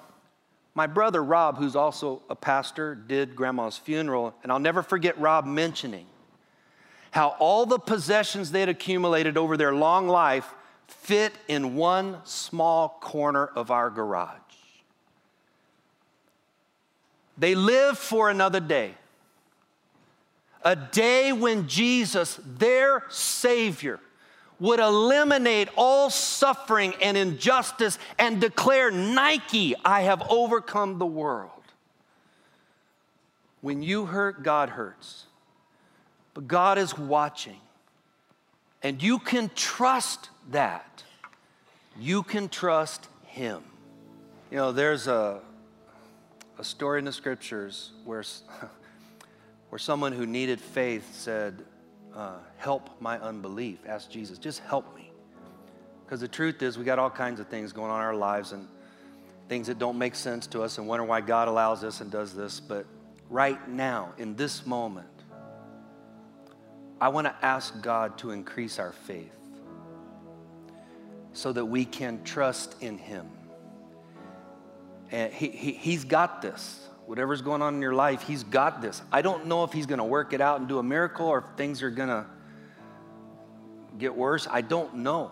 My 0.75 0.87
brother 0.87 1.23
Rob, 1.23 1.59
who's 1.59 1.77
also 1.77 2.23
a 2.31 2.35
pastor, 2.35 2.95
did 2.95 3.37
grandma's 3.37 3.77
funeral. 3.77 4.35
And 4.42 4.51
I'll 4.51 4.59
never 4.59 4.83
forget 4.83 5.18
Rob 5.18 5.45
mentioning 5.45 6.07
how 7.11 7.37
all 7.38 7.66
the 7.66 7.79
possessions 7.79 8.51
they 8.51 8.61
had 8.61 8.71
accumulated 8.71 9.37
over 9.37 9.57
their 9.57 9.75
long 9.75 10.09
life 10.09 10.55
fit 10.87 11.33
in 11.47 11.77
one 11.77 12.16
small 12.25 12.88
corner 13.01 13.47
of 13.47 13.71
our 13.71 13.90
garage. 13.90 14.38
They 17.37 17.55
lived 17.55 17.99
for 17.99 18.31
another 18.31 18.61
day. 18.61 18.95
A 20.64 20.77
day 20.77 21.33
when 21.33 21.66
Jesus, 21.66 22.38
their 22.45 23.05
Savior, 23.09 24.01
would 24.62 24.79
eliminate 24.79 25.68
all 25.77 26.09
suffering 26.09 26.94
and 27.03 27.16
injustice 27.16 27.98
and 28.16 28.40
declare, 28.40 28.92
Nike, 28.92 29.75
I 29.85 30.03
have 30.03 30.22
overcome 30.31 31.01
the 31.01 31.07
world. 31.07 31.51
When 33.61 33.83
you 33.83 34.07
hurt, 34.07 34.44
God 34.44 34.68
hurts. 34.68 35.25
But 36.33 36.46
God 36.46 36.79
is 36.79 36.96
watching. 36.96 37.59
And 38.85 39.03
you 39.03 39.18
can 39.18 39.51
trust 39.57 40.31
that. 40.53 41.03
You 41.98 42.22
can 42.22 42.48
trust 42.48 43.09
Him. 43.27 43.64
You 44.48 44.59
know, 44.59 44.70
there's 44.70 45.09
a, 45.09 45.40
a 46.61 46.62
story 46.62 47.01
in 47.01 47.05
the 47.05 47.12
scriptures 47.12 47.90
where, 48.05 48.22
where 49.70 49.79
someone 49.81 50.12
who 50.12 50.25
needed 50.25 50.61
faith 50.61 51.16
said, 51.16 51.64
uh, 52.14 52.37
help 52.57 52.90
my 53.01 53.18
unbelief. 53.18 53.79
Ask 53.87 54.11
Jesus, 54.11 54.38
just 54.38 54.61
help 54.61 54.94
me. 54.94 55.11
Because 56.05 56.20
the 56.20 56.29
truth 56.29 56.62
is, 56.62 56.77
we 56.77 56.85
got 56.85 56.98
all 56.98 57.11
kinds 57.11 57.40
of 57.40 57.48
things 57.48 57.72
going 57.72 57.90
on 57.90 58.01
in 58.01 58.07
our 58.07 58.14
lives 58.14 58.53
and 58.53 58.68
things 59.48 59.66
that 59.66 59.79
don't 59.79 59.98
make 59.98 60.14
sense 60.14 60.46
to 60.48 60.62
us 60.62 60.79
and 60.79 60.87
wonder 60.87 61.05
why 61.05 61.20
God 61.20 61.48
allows 61.48 61.81
this 61.81 62.01
and 62.01 62.11
does 62.11 62.35
this. 62.35 62.61
But 62.61 62.87
right 63.31 63.68
now, 63.68 64.12
in 64.18 64.37
this 64.37 64.66
moment, 64.66 65.09
I 67.01 67.09
want 67.09 67.27
to 67.27 67.35
ask 67.42 67.81
God 67.83 68.18
to 68.18 68.31
increase 68.31 68.79
our 68.79 68.92
faith 68.92 69.35
so 71.33 71.53
that 71.53 71.64
we 71.64 71.85
can 71.85 72.22
trust 72.25 72.81
in 72.83 72.98
Him. 72.98 73.29
And 75.11 75.33
he, 75.33 75.48
he, 75.48 75.72
He's 75.72 76.05
got 76.05 76.42
this 76.42 76.88
whatever's 77.12 77.42
going 77.42 77.61
on 77.61 77.75
in 77.75 77.83
your 77.83 77.92
life, 77.92 78.22
He's 78.22 78.42
got 78.42 78.81
this. 78.81 79.03
I 79.12 79.20
don't 79.20 79.44
know 79.44 79.64
if 79.64 79.72
He's 79.75 79.85
going 79.85 79.98
to 79.98 80.05
work 80.05 80.33
it 80.33 80.40
out 80.40 80.61
and 80.61 80.66
do 80.66 80.79
a 80.79 80.83
miracle 80.83 81.27
or 81.27 81.40
if 81.40 81.44
things 81.59 81.83
are 81.83 81.90
going 81.90 82.09
to 82.09 82.25
get 83.98 84.16
worse. 84.16 84.48
I 84.51 84.62
don't 84.62 84.94
know. 84.94 85.31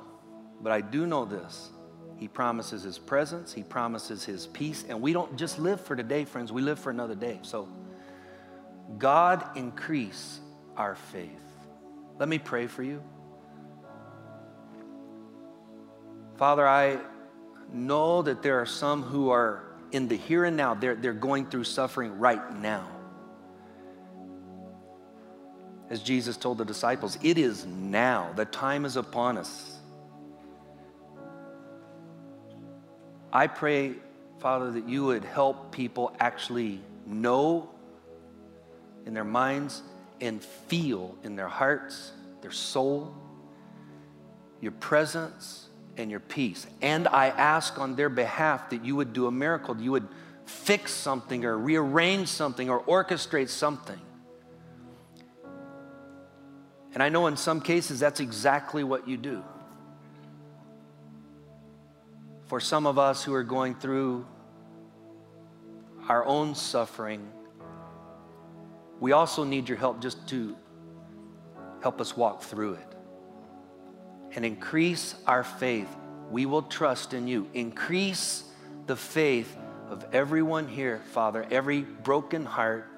But 0.61 0.73
I 0.73 0.83
do 0.83 1.07
know 1.07 1.25
this 1.25 1.71
He 2.19 2.29
promises 2.29 2.83
His 2.83 2.99
presence, 2.99 3.55
He 3.55 3.63
promises 3.63 4.23
His 4.23 4.47
peace. 4.49 4.85
And 4.91 5.01
we 5.01 5.15
don't 5.15 5.39
just 5.39 5.59
live 5.59 5.81
for 5.81 5.97
today, 5.97 6.27
friends, 6.27 6.53
we 6.53 6.61
live 6.61 6.79
for 6.79 6.91
another 6.91 7.15
day. 7.15 7.39
So, 7.41 7.67
God 8.99 9.57
increase 9.57 10.39
our 10.77 10.97
faith. 10.97 11.31
Let 12.19 12.29
me 12.29 12.39
pray 12.39 12.67
for 12.67 12.83
you. 12.83 13.03
Father, 16.37 16.69
I 16.69 16.99
know 17.73 18.21
that 18.21 18.43
there 18.43 18.61
are 18.61 18.67
some 18.67 19.03
who 19.03 19.31
are 19.31 19.70
in 19.93 20.09
the 20.09 20.17
here 20.17 20.45
and 20.45 20.57
now. 20.57 20.75
They're, 20.75 20.95
they're 20.95 21.13
going 21.13 21.47
through 21.47 21.65
suffering 21.65 22.19
right 22.19 22.57
now. 22.57 22.89
As 25.89 26.03
Jesus 26.03 26.37
told 26.37 26.59
the 26.59 26.65
disciples, 26.65 27.19
it 27.23 27.37
is 27.37 27.67
now. 27.67 28.33
The 28.37 28.45
time 28.45 28.85
is 28.85 28.97
upon 28.97 29.39
us. 29.39 29.77
I 33.33 33.47
pray, 33.47 33.95
Father, 34.39 34.71
that 34.73 34.89
you 34.89 35.05
would 35.07 35.25
help 35.25 35.73
people 35.73 36.15
actually 36.21 36.81
know 37.07 37.71
in 39.07 39.15
their 39.15 39.25
minds 39.25 39.83
and 40.21 40.43
feel 40.43 41.17
in 41.25 41.35
their 41.35 41.49
hearts, 41.49 42.13
their 42.43 42.51
soul, 42.51 43.15
your 44.61 44.73
presence 44.73 45.70
and 46.01 46.11
your 46.11 46.21
peace. 46.21 46.67
And 46.83 47.07
I 47.07 47.29
ask 47.29 47.79
on 47.79 47.95
their 47.95 48.09
behalf 48.09 48.71
that 48.71 48.85
you 48.85 48.97
would 48.97 49.13
do 49.13 49.27
a 49.27 49.31
miracle, 49.31 49.75
that 49.75 49.83
you 49.83 49.93
would 49.93 50.09
fix 50.47 50.93
something 50.93 51.45
or 51.45 51.57
rearrange 51.57 52.29
something 52.29 52.69
or 52.69 52.83
orchestrate 52.83 53.49
something 53.49 54.01
And 56.93 57.03
I 57.03 57.09
know 57.09 57.27
in 57.27 57.37
some 57.37 57.61
cases 57.61 58.01
that's 58.01 58.21
exactly 58.21 58.85
what 58.85 59.07
you 59.07 59.17
do. 59.17 59.45
For 62.47 62.59
some 62.59 62.87
of 62.87 62.99
us 62.99 63.23
who 63.23 63.33
are 63.35 63.45
going 63.45 63.77
through 63.77 64.27
our 66.09 66.25
own 66.25 66.57
suffering, 66.57 67.31
we 68.99 69.13
also 69.13 69.45
need 69.45 69.69
your 69.69 69.79
help 69.79 70.01
just 70.01 70.27
to 70.29 70.57
help 71.81 72.01
us 72.01 72.17
walk 72.17 72.43
through 72.43 72.75
it 72.75 72.95
and 74.35 74.45
increase 74.45 75.15
our 75.27 75.43
faith. 75.45 75.89
We 76.31 76.47
will 76.47 76.63
trust 76.63 77.15
in 77.15 77.27
you. 77.27 77.49
Increase 77.55 78.45
the 78.87 78.97
faith 78.97 79.57
of 79.89 80.05
everyone 80.13 80.69
here, 80.69 81.01
Father, 81.13 81.47
every 81.51 81.81
broken 81.83 82.45
heart. 82.45 82.89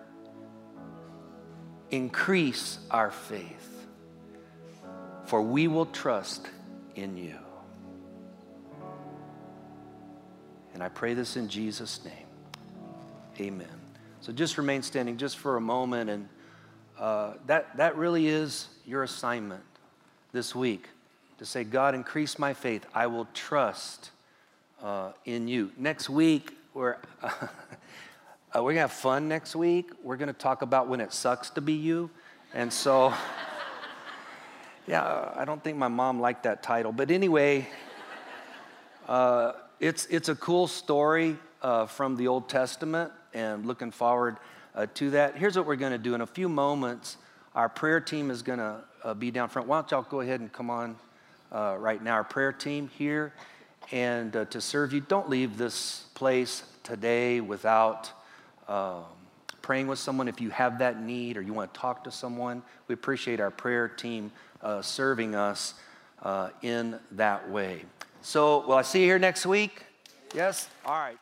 Increase 1.90 2.78
our 2.90 3.10
faith, 3.10 3.86
for 5.24 5.42
we 5.42 5.68
will 5.68 5.86
trust 5.86 6.46
in 6.94 7.16
you. 7.16 7.36
And 10.74 10.82
I 10.82 10.88
pray 10.88 11.14
this 11.14 11.36
in 11.36 11.48
Jesus' 11.48 12.02
name. 12.04 12.26
Amen. 13.40 13.68
So 14.20 14.32
just 14.32 14.56
remain 14.56 14.82
standing 14.82 15.16
just 15.16 15.38
for 15.38 15.56
a 15.56 15.60
moment, 15.60 16.08
and 16.08 16.28
uh, 16.98 17.34
that, 17.46 17.76
that 17.76 17.96
really 17.96 18.26
is 18.26 18.68
your 18.86 19.02
assignment 19.02 19.64
this 20.32 20.54
week 20.54 20.88
to 21.42 21.46
say, 21.46 21.64
God, 21.64 21.96
increase 21.96 22.38
my 22.38 22.54
faith. 22.54 22.86
I 22.94 23.08
will 23.08 23.26
trust 23.34 24.12
uh, 24.80 25.10
in 25.24 25.48
you. 25.48 25.72
Next 25.76 26.08
week, 26.08 26.56
we're, 26.72 26.98
uh, 27.20 27.30
we're 28.54 28.60
going 28.60 28.76
to 28.76 28.82
have 28.82 28.92
fun 28.92 29.26
next 29.26 29.56
week. 29.56 29.90
We're 30.04 30.16
going 30.16 30.28
to 30.28 30.38
talk 30.38 30.62
about 30.62 30.86
when 30.86 31.00
it 31.00 31.12
sucks 31.12 31.50
to 31.50 31.60
be 31.60 31.72
you. 31.72 32.10
And 32.54 32.72
so, 32.72 33.12
yeah, 34.86 35.32
I 35.34 35.44
don't 35.44 35.62
think 35.64 35.76
my 35.76 35.88
mom 35.88 36.20
liked 36.20 36.44
that 36.44 36.62
title. 36.62 36.92
But 36.92 37.10
anyway, 37.10 37.66
uh, 39.08 39.54
it's, 39.80 40.06
it's 40.06 40.28
a 40.28 40.36
cool 40.36 40.68
story 40.68 41.36
uh, 41.60 41.86
from 41.86 42.16
the 42.16 42.28
Old 42.28 42.48
Testament 42.48 43.10
and 43.34 43.66
looking 43.66 43.90
forward 43.90 44.36
uh, 44.76 44.86
to 44.94 45.10
that. 45.10 45.36
Here's 45.36 45.56
what 45.56 45.66
we're 45.66 45.74
going 45.74 45.90
to 45.90 45.98
do 45.98 46.14
in 46.14 46.20
a 46.20 46.26
few 46.26 46.48
moments. 46.48 47.16
Our 47.56 47.68
prayer 47.68 47.98
team 47.98 48.30
is 48.30 48.42
going 48.42 48.60
to 48.60 48.76
uh, 49.02 49.14
be 49.14 49.32
down 49.32 49.48
front. 49.48 49.66
Why 49.66 49.80
don't 49.80 49.90
y'all 49.90 50.02
go 50.02 50.20
ahead 50.20 50.38
and 50.38 50.52
come 50.52 50.70
on 50.70 50.94
uh, 51.52 51.76
right 51.78 52.02
now? 52.02 52.14
Our 52.14 52.24
prayer 52.24 52.52
team 52.52 52.88
here 52.88 53.32
and 53.92 54.34
uh, 54.34 54.44
to 54.46 54.60
serve 54.60 54.92
you. 54.92 55.00
Don't 55.00 55.28
leave 55.28 55.58
this 55.58 56.06
place 56.14 56.64
today 56.82 57.40
without 57.40 58.10
um, 58.68 59.04
praying 59.60 59.86
with 59.86 59.98
someone 59.98 60.26
if 60.26 60.40
you 60.40 60.50
have 60.50 60.78
that 60.78 61.00
need 61.00 61.36
or 61.36 61.42
you 61.42 61.52
want 61.52 61.72
to 61.72 61.80
talk 61.80 62.04
to 62.04 62.10
someone. 62.10 62.62
We 62.88 62.94
appreciate 62.94 63.38
our 63.38 63.50
prayer 63.50 63.88
team 63.88 64.32
uh, 64.62 64.82
serving 64.82 65.34
us 65.34 65.74
in 66.62 66.98
that 67.12 67.50
way. 67.50 67.84
So, 68.22 68.64
will 68.66 68.76
I 68.76 68.82
see 68.82 69.00
you 69.00 69.06
here 69.06 69.18
next 69.18 69.46
week? 69.46 69.84
Yes? 70.34 70.68
All 70.86 70.94
right. 70.94 71.18